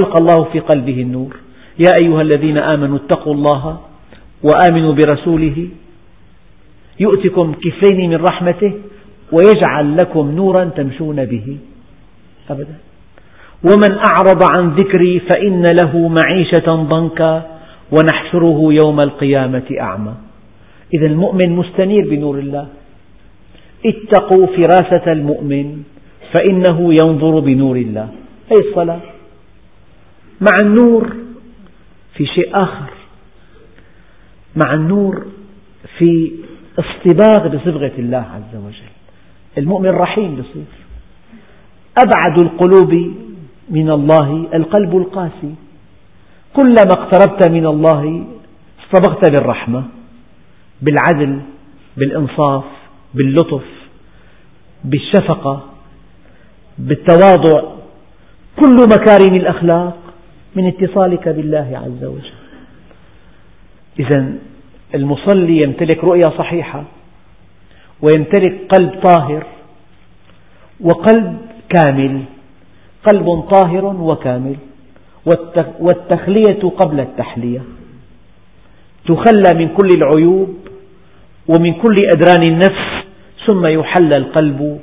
ألقى 0.00 0.14
الله 0.20 0.44
في 0.44 0.60
قلبه 0.60 1.02
النور. 1.02 1.36
يا 1.86 1.92
أيها 2.02 2.22
الذين 2.22 2.58
آمنوا 2.58 2.96
اتقوا 2.96 3.34
الله 3.34 3.80
وآمنوا 4.42 4.92
برسوله 4.92 5.68
يؤتكم 7.00 7.52
كفلين 7.52 8.10
من 8.10 8.16
رحمته 8.16 8.72
ويجعل 9.32 9.96
لكم 9.96 10.30
نورا 10.30 10.64
تمشون 10.64 11.24
به. 11.24 11.58
أبدا. 12.50 12.74
ومن 13.64 13.98
أعرض 14.08 14.52
عن 14.52 14.70
ذكري 14.70 15.20
فإن 15.20 15.64
له 15.82 16.08
معيشة 16.08 16.74
ضنكا 16.74 17.60
ونحشره 17.92 18.58
يوم 18.84 19.00
القيامة 19.00 19.64
أعمى. 19.80 20.14
إذا 20.94 21.06
المؤمن 21.06 21.50
مستنير 21.50 22.10
بنور 22.10 22.38
الله. 22.38 22.66
اتقوا 23.86 24.46
فراسة 24.46 25.12
المؤمن 25.12 25.82
فإنه 26.32 26.94
ينظر 27.02 27.40
بنور 27.40 27.76
الله. 27.76 28.08
هي 28.50 28.68
الصلاة؟ 28.68 29.00
مع 30.40 30.52
النور 30.62 31.16
في 32.14 32.26
شيء 32.26 32.50
آخر. 32.60 32.90
مع 34.64 34.74
النور 34.74 35.26
في 35.98 36.32
اصطباغ 36.78 37.48
بصبغة 37.48 37.92
الله 37.98 38.24
عز 38.34 38.56
وجل. 38.56 38.92
المؤمن 39.58 39.90
رحيم 39.90 40.34
بصير 40.34 40.64
أبعد 41.98 42.38
القلوب 42.38 42.92
من 43.70 43.90
الله 43.90 44.48
القلب 44.54 44.96
القاسي. 44.96 45.54
كلما 46.54 46.92
اقتربت 46.98 47.48
من 47.48 47.66
الله 47.66 48.24
اصطبغت 48.80 49.30
بالرحمة 49.30 49.84
بالعدل 50.82 51.40
بالإنصاف 51.96 52.64
باللطف 53.14 53.64
بالشفقة 54.84 55.64
بالتواضع. 56.78 57.62
كل 58.60 58.76
مكارم 58.94 59.34
الأخلاق 59.34 59.96
من 60.56 60.66
اتصالك 60.66 61.28
بالله 61.28 61.68
عز 61.84 62.04
وجل. 62.04 62.38
إذا 63.98 64.32
المصلي 64.94 65.62
يمتلك 65.62 66.04
رؤية 66.04 66.30
صحيحة 66.38 66.84
ويمتلك 68.02 68.54
قلب 68.68 69.00
طاهر 69.08 69.46
وقلب 70.80 71.36
كامل 71.68 72.20
قلب 73.06 73.40
طاهر 73.40 73.84
وكامل 73.84 74.56
والتخلية 75.80 76.62
قبل 76.80 77.00
التحلية. 77.00 77.62
تخلى 79.06 79.50
من 79.54 79.68
كل 79.68 79.88
العيوب 79.96 80.54
ومن 81.48 81.74
كل 81.74 81.96
أدران 82.12 82.42
النفس 82.52 83.04
ثم 83.46 83.66
يحل 83.66 84.12
القلب 84.12 84.80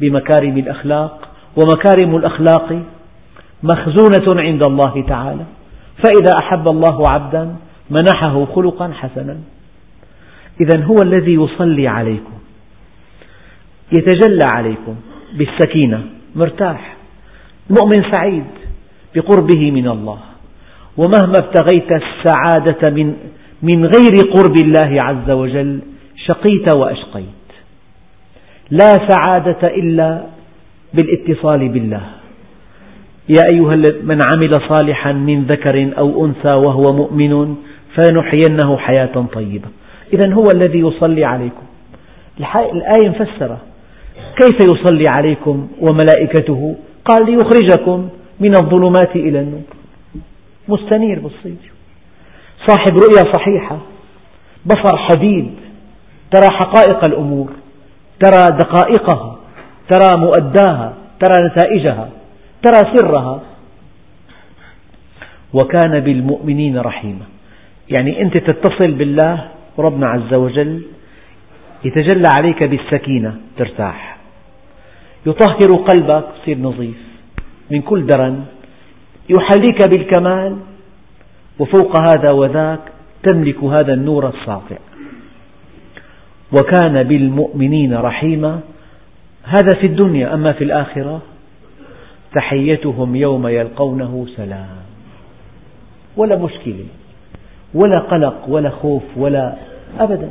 بمكارم 0.00 0.58
الأخلاق. 0.58 1.28
ومكارم 1.56 2.16
الأخلاق 2.16 2.82
مخزونة 3.62 4.40
عند 4.42 4.66
الله 4.66 5.04
تعالى. 5.08 5.44
فإذا 6.04 6.38
أحب 6.38 6.68
الله 6.68 7.08
عبدا 7.08 7.56
منحه 7.90 8.44
خلقا 8.54 8.92
حسنا. 8.92 9.38
إذا 10.60 10.84
هو 10.84 10.96
الذي 11.02 11.34
يصلي 11.34 11.88
عليكم 11.88 12.38
يتجلى 13.98 14.46
عليكم 14.54 14.94
بالسكينة 15.34 16.02
مرتاح 16.36 16.96
مؤمن 17.70 18.00
سعيد 18.12 18.44
بقربه 19.14 19.70
من 19.70 19.88
الله. 19.88 20.18
ومهما 20.96 21.34
ابتغيت 21.38 21.90
السعادة 21.92 22.90
من 22.90 23.16
من 23.62 23.86
غير 23.86 24.14
قرب 24.34 24.54
الله 24.62 25.02
عز 25.02 25.30
وجل 25.30 25.80
شقيت 26.16 26.72
وأشقيت. 26.72 27.44
لا 28.70 29.08
سعادة 29.08 29.60
إلا 29.68 30.26
بالاتصال 30.94 31.68
بالله. 31.68 32.02
يا 33.28 33.42
أيها 33.52 33.76
من 34.02 34.18
عمل 34.30 34.60
صالحا 34.68 35.12
من 35.12 35.44
ذكر 35.44 35.92
أو 35.98 36.26
أنثى 36.26 36.54
وهو 36.66 36.92
مؤمن 36.92 37.56
فلنحيينه 37.96 38.76
حياة 38.76 39.26
طيبة. 39.34 39.68
إذا 40.12 40.32
هو 40.32 40.44
الذي 40.54 40.78
يصلي 40.78 41.24
عليكم. 41.24 41.62
الآية 42.56 43.08
مفسرة. 43.08 43.58
كيف 44.40 44.56
يصلي 44.70 45.04
عليكم 45.16 45.68
وملائكته؟ 45.80 46.76
قال 47.04 47.26
ليخرجكم 47.26 48.08
من 48.40 48.54
الظلمات 48.54 49.16
إلى 49.16 49.40
النور. 49.40 49.62
مستنير 50.68 51.20
بالصيف 51.20 51.74
صاحب 52.66 52.92
رؤية 52.92 53.32
صحيحة. 53.32 53.78
بصر 54.66 54.96
حديد. 54.96 55.50
ترى 56.30 56.48
حقائق 56.50 57.08
الأمور. 57.08 57.50
ترى 58.20 58.46
دقائقها. 58.58 59.36
ترى 59.88 60.20
مؤداها. 60.20 60.92
ترى 61.20 61.46
نتائجها. 61.46 62.08
ترى 62.62 62.96
سرها. 62.96 63.40
وكان 65.52 66.00
بالمؤمنين 66.00 66.78
رحيما. 66.78 67.33
يعني 67.90 68.22
أنت 68.22 68.38
تتصل 68.38 68.92
بالله 68.92 69.48
ربنا 69.78 70.06
عز 70.06 70.34
وجل 70.34 70.82
يتجلى 71.84 72.28
عليك 72.34 72.62
بالسكينة 72.62 73.36
ترتاح. 73.56 74.16
يطهر 75.26 75.76
قلبك 75.76 76.24
تصير 76.42 76.58
نظيف 76.58 76.96
من 77.70 77.82
كل 77.82 78.06
درن. 78.06 78.44
يحليك 79.28 79.88
بالكمال 79.88 80.56
وفوق 81.58 82.02
هذا 82.02 82.30
وذاك 82.30 82.80
تملك 83.22 83.64
هذا 83.64 83.94
النور 83.94 84.28
الساطع. 84.28 84.76
وكان 86.52 87.02
بالمؤمنين 87.02 87.94
رحيما. 87.94 88.60
هذا 89.44 89.80
في 89.80 89.86
الدنيا 89.86 90.34
أما 90.34 90.52
في 90.52 90.64
الآخرة. 90.64 91.22
تحيتهم 92.40 93.16
يوم 93.16 93.46
يلقونه 93.46 94.26
سلام. 94.36 94.76
ولا 96.16 96.36
مشكلة. 96.36 96.86
ولا 97.74 98.00
قلق 98.00 98.34
ولا 98.48 98.70
خوف 98.70 99.02
ولا 99.16 99.54
أبدا. 100.00 100.30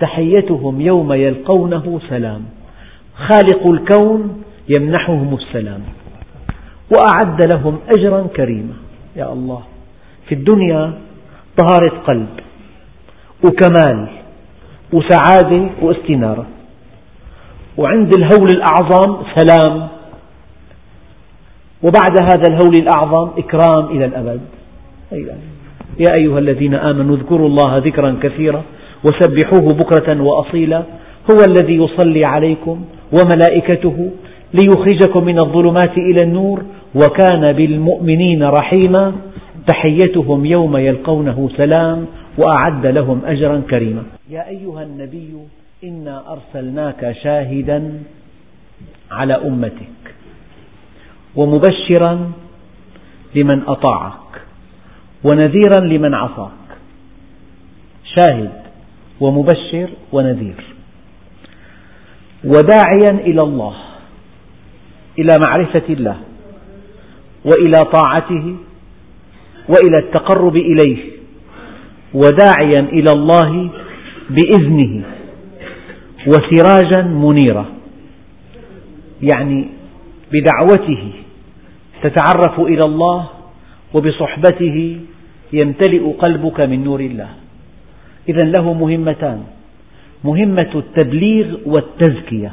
تحيتهم 0.00 0.80
يوم 0.80 1.12
يلقونه 1.12 2.00
سلام. 2.08 2.42
خالق 3.16 3.66
الكون 3.66 4.42
يمنحهم 4.68 5.34
السلام. 5.34 5.80
وأعد 6.96 7.44
لهم 7.44 7.78
أجرا 7.98 8.26
كريما. 8.36 8.74
يا 9.16 9.32
الله 9.32 9.62
في 10.28 10.34
الدنيا 10.34 10.92
طهارة 11.56 11.92
قلب 12.06 12.28
وكمال 13.44 14.08
وسعادة 14.92 15.70
واستنارة. 15.82 16.46
وعند 17.76 18.14
الهول 18.14 18.48
الأعظم 18.50 19.22
سلام. 19.36 19.88
وبعد 21.82 22.22
هذا 22.22 22.48
الهول 22.48 22.72
الأعظم 22.78 23.30
إكرام 23.38 23.86
إلى 23.86 24.04
الأبد. 24.04 24.40
يا 26.00 26.14
أيها 26.14 26.38
الذين 26.38 26.74
آمنوا 26.74 27.16
اذكروا 27.16 27.48
الله 27.48 27.78
ذكرا 27.78 28.16
كثيرا 28.22 28.62
وسبحوه 29.04 29.68
بكرة 29.74 30.22
وأصيلا 30.22 30.82
هو 31.30 31.36
الذي 31.48 31.76
يصلي 31.76 32.24
عليكم 32.24 32.84
وملائكته 33.12 34.10
ليخرجكم 34.54 35.24
من 35.24 35.38
الظلمات 35.38 35.98
إلى 35.98 36.22
النور 36.24 36.62
وكان 36.94 37.52
بالمؤمنين 37.52 38.42
رحيما 38.42 39.12
تحيتهم 39.66 40.44
يوم 40.46 40.76
يلقونه 40.76 41.50
سلام 41.56 42.06
وأعد 42.38 42.86
لهم 42.86 43.20
أجرا 43.26 43.62
كريما 43.70 44.02
يا 44.30 44.48
أيها 44.48 44.82
النبي 44.82 45.30
إنا 45.84 46.22
أرسلناك 46.32 47.16
شاهدا 47.22 47.92
على 49.10 49.34
أمتك 49.34 50.14
ومبشرا 51.36 52.30
لمن 53.34 53.62
أطاعك 53.66 54.21
ونذيرا 55.24 55.80
لمن 55.80 56.14
عصاك. 56.14 56.50
شاهد 58.04 58.52
ومبشر 59.20 59.90
ونذير. 60.12 60.64
وداعيا 62.44 63.10
إلى 63.10 63.42
الله 63.42 63.76
إلى 65.18 65.32
معرفة 65.46 65.82
الله 65.90 66.16
وإلى 67.44 67.78
طاعته 67.78 68.56
وإلى 69.68 69.98
التقرب 69.98 70.56
إليه. 70.56 70.98
وداعيا 72.14 72.80
إلى 72.80 73.10
الله 73.16 73.70
بإذنه 74.30 75.02
وسراجا 76.26 77.02
منيرا. 77.02 77.66
يعني 79.22 79.68
بدعوته 80.32 81.12
تتعرف 82.02 82.60
إلى 82.60 82.80
الله 82.84 83.28
وبصحبته 83.94 85.00
يمتلئ 85.52 86.12
قلبك 86.18 86.60
من 86.60 86.84
نور 86.84 87.00
الله. 87.00 87.28
إذا 88.28 88.46
له 88.50 88.72
مهمتان. 88.72 89.42
مهمة 90.24 90.72
التبليغ 90.74 91.56
والتزكية. 91.66 92.52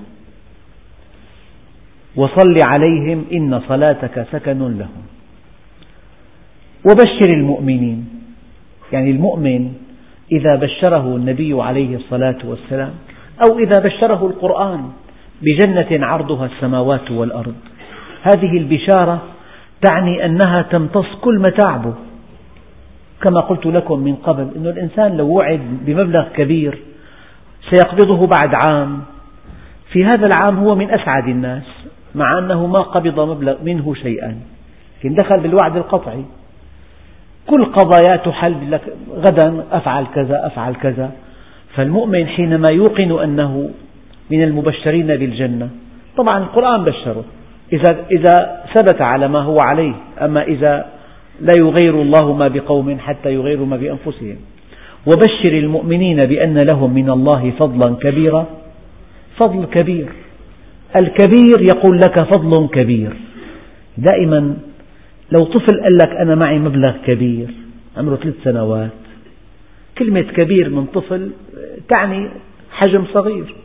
وصل 2.16 2.56
عليهم 2.74 3.26
إن 3.34 3.62
صلاتك 3.68 4.28
سكن 4.32 4.60
لهم. 4.60 5.04
وبشر 6.86 7.34
المؤمنين. 7.34 8.10
يعني 8.94 9.12
المؤمن 9.12 9.74
إذا 10.32 10.56
بشره 10.56 11.16
النبي 11.16 11.62
عليه 11.62 11.96
الصلاة 11.96 12.38
والسلام 12.44 12.94
أو 13.44 13.60
إذا 13.60 13.80
بشره 13.80 14.28
القرآن 14.28 14.82
بجنة 15.42 16.06
عرضها 16.06 16.46
السماوات 16.46 17.12
والأرض. 17.12 17.56
هذه 18.24 18.58
البشارة 18.58 19.22
تعني 19.82 20.26
أنها 20.26 20.62
تمتص 20.62 21.06
كل 21.22 21.40
متاعبه. 21.40 21.94
كما 23.22 23.40
قلت 23.40 23.66
لكم 23.66 24.00
من 24.00 24.16
قبل 24.16 24.48
أن 24.56 24.68
الإنسان 24.68 25.18
لو 25.18 25.28
وعد 25.28 25.62
بمبلغ 25.86 26.28
كبير 26.36 26.80
سيقبضه 27.70 28.28
بعد 28.28 28.54
عام. 28.64 29.02
في 29.92 30.06
هذا 30.06 30.28
العام 30.28 30.58
هو 30.58 30.76
من 30.76 30.92
أسعد 30.92 31.28
الناس 31.28 31.64
مع 32.16 32.40
أنه 32.40 32.68
ما 32.68 32.82
قبض 32.82 33.20
مبلغ 33.20 33.56
منه 33.64 33.94
شيئا 33.94 34.40
لكن 35.00 35.16
دخل 35.16 35.40
بالوعد 35.40 35.76
القطعي. 35.76 36.26
كل 37.48 37.66
قضايا 37.66 38.16
تحل 38.16 38.72
لك 38.72 38.82
غدا 39.14 39.64
أفعل 39.72 40.06
كذا 40.16 40.48
أفعل 40.48 40.76
كذا. 40.76 41.12
فالمؤمن 41.76 42.28
حينما 42.28 42.72
يوقن 42.72 43.24
أنه 43.24 43.70
من 44.32 44.44
المبشرين 44.44 45.08
بالجنة 45.08 45.70
طبعا 46.18 46.44
القرآن 46.44 46.84
بشره. 46.84 47.24
إذا, 47.74 48.06
إذا 48.12 48.64
ثبت 48.76 49.02
على 49.02 49.28
ما 49.28 49.40
هو 49.40 49.56
عليه 49.62 49.94
أما 50.22 50.44
إذا 50.44 50.86
لا 51.42 51.54
يغير 51.58 52.02
الله 52.02 52.34
ما 52.34 52.48
بقوم 52.48 53.00
حتى 53.00 53.34
يغيروا 53.34 53.66
ما 53.66 53.78
بأنفسهم. 53.78 54.36
وبشر 55.08 55.58
المؤمنين 55.58 56.26
بأن 56.26 56.58
لهم 56.58 56.94
من 56.94 57.10
الله 57.10 57.52
فضلا 57.60 57.96
كبيرا. 57.96 58.46
فضل 59.38 59.66
كبير. 59.66 60.10
الكبير 60.96 61.62
يقول 61.62 61.98
لك 61.98 62.24
فضل 62.24 62.68
كبير. 62.68 63.14
دائما 63.98 64.58
لو 65.32 65.46
طفل 65.46 65.82
قال 65.82 65.98
لك 65.98 66.16
أنا 66.22 66.36
معي 66.36 66.60
مبلغ 66.60 66.94
كبير 67.06 67.48
عمره 67.98 68.16
ثلاث 68.16 68.36
سنوات. 68.44 68.90
كلمة 69.98 70.22
كبير 70.22 70.70
من 70.70 70.86
طفل 70.86 71.32
تعني 71.96 72.30
حجم 72.72 73.04
صغير. 73.14 73.56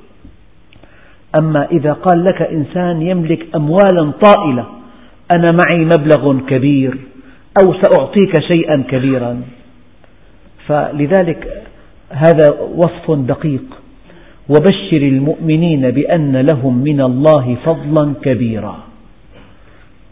أما 1.39 1.66
إذا 1.72 1.93
قال 1.93 2.24
لك 2.24 2.43
إنسان 2.43 3.03
يملك 3.03 3.47
أموالا 3.57 4.12
طائلة 4.22 4.66
أنا 5.30 5.53
معي 5.53 5.85
مبلغ 5.85 6.41
كبير 6.49 6.99
أو 7.62 7.74
سأعطيك 7.82 8.41
شيئا 8.41 8.85
كبيرا. 8.91 9.43
فلذلك 10.66 11.62
هذا 12.11 12.51
وصف 12.76 13.11
دقيق. 13.11 13.64
وبشر 14.49 14.97
المؤمنين 14.97 15.91
بأن 15.91 16.37
لهم 16.37 16.78
من 16.78 17.01
الله 17.01 17.57
فضلا 17.64 18.14
كبيرا. 18.22 18.76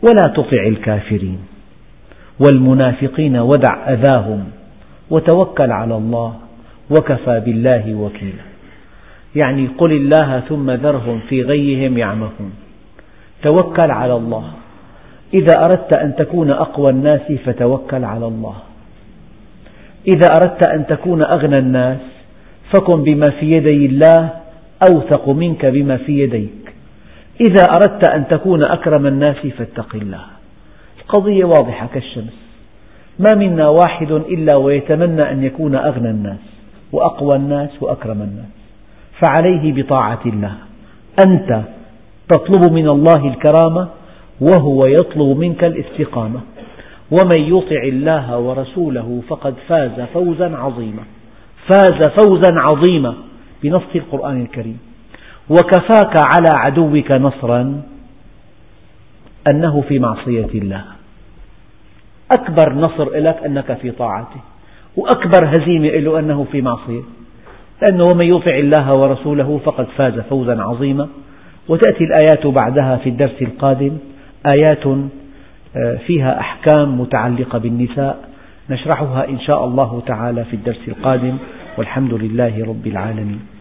ولا 0.03 0.33
تطع 0.37 0.67
الكافرين. 0.67 1.39
والمنافقين 2.41 3.37
ودع 3.37 3.93
أذاهم 3.93 4.45
وتوكل 5.11 5.71
على 5.73 5.97
الله 5.97 6.35
وكفى 6.91 7.41
بالله 7.41 7.95
وكيلا. 7.95 8.52
يعني 9.37 9.67
قل 9.79 9.93
الله 9.93 10.41
ثم 10.41 10.71
ذرهم 10.71 11.21
في 11.29 11.43
غيهم 11.43 11.99
يعمهون. 11.99 12.53
توكل 13.43 13.91
على 13.91 14.17
الله. 14.17 14.45
إذا 15.35 15.55
أردت 15.67 15.93
أن 15.93 16.15
تكون 16.15 16.51
أقوى 16.51 16.91
الناس 16.91 17.33
فتوكل 17.33 18.05
على 18.05 18.27
الله. 18.27 18.57
إذا 20.07 20.29
أردت 20.29 20.69
أن 20.69 20.87
تكون 20.87 21.23
أغنى 21.23 21.59
الناس 21.59 22.01
فكن 22.75 23.03
بما 23.03 23.31
في 23.31 23.53
يدي 23.53 23.87
الله 23.87 24.31
أوثق 24.91 25.29
منك 25.29 25.67
بما 25.67 25.97
في 25.97 26.21
يديك. 26.21 26.75
إذا 27.41 27.65
أردت 27.77 28.11
أن 28.11 28.29
تكون 28.29 28.65
أكرم 28.65 29.07
الناس 29.07 29.37
فاتق 29.37 29.95
الله. 29.95 30.25
القضية 31.03 31.45
واضحة 31.45 31.87
كالشمس. 31.95 32.39
ما 33.19 33.35
منا 33.37 33.69
واحد 33.69 34.13
إلا 34.13 34.57
ويتمنى 34.57 35.31
أن 35.31 35.45
يكون 35.45 35.75
أغنى 35.75 36.11
الناس 36.11 36.39
وأقوى 36.93 37.37
الناس 37.37 37.71
وأكرم 37.81 38.23
الناس. 38.23 38.62
فعليه 39.23 39.83
بطاعة 39.83 40.21
الله. 40.27 40.55
أنت 41.27 41.63
تطلب 42.29 42.73
من 42.73 42.89
الله 42.89 43.29
الكرامة 43.29 43.89
وهو 44.41 44.87
يطلب 44.87 45.39
منك 45.39 45.65
الاستقامة. 45.65 46.41
ومن 47.11 47.41
يطع 47.41 47.83
الله 47.83 48.39
ورسوله 48.39 49.23
فقد 49.29 49.55
فاز 49.69 50.01
فوزا 50.15 50.57
عظيما. 50.57 51.03
فاز 51.71 52.03
فوزا 52.03 52.51
عظيما 52.55 53.15
بنص 53.63 53.83
القرآن 53.95 54.43
الكريم. 54.43 54.79
وكفاك 55.51 56.15
على 56.17 56.49
عدوك 56.55 57.11
نصرا 57.11 57.83
أنه 59.49 59.81
في 59.89 59.99
معصية 59.99 60.51
الله. 60.55 60.85
أكبر 62.33 62.73
نصر 62.73 63.11
لك 63.11 63.37
أنك 63.47 63.79
في 63.83 63.91
طاعته. 63.91 64.41
وأكبر 64.97 65.57
هزيمة 65.57 65.89
له 65.89 66.19
أنه 66.19 66.47
في 66.53 66.63
معصية 66.63 67.03
لأنه 67.83 68.05
ومن 68.15 68.27
يطع 68.27 68.55
الله 68.55 68.93
ورسوله 68.99 69.61
فقد 69.65 69.87
فاز 69.97 70.21
فوزا 70.21 70.63
عظيما. 70.63 71.09
وتأتي 71.69 72.05
الآيات 72.05 72.47
بعدها 72.47 72.97
في 72.97 73.09
الدرس 73.09 73.43
القادم. 73.43 73.99
آيات 74.53 74.87
آه، 74.87 75.99
فيها 76.07 76.41
أحكام 76.41 77.01
متعلقة 77.01 77.59
بالنساء. 77.59 78.29
نشرحها 78.71 79.29
إن 79.29 79.41
شاء 79.41 79.65
الله 79.65 80.03
تعالى 80.07 80.45
في 80.45 80.57
الدرس 80.57 80.89
القادم. 80.89 81.37
والحمد 81.79 82.15
لله 82.15 82.65
رب 82.65 82.87
العالمين. 82.87 83.52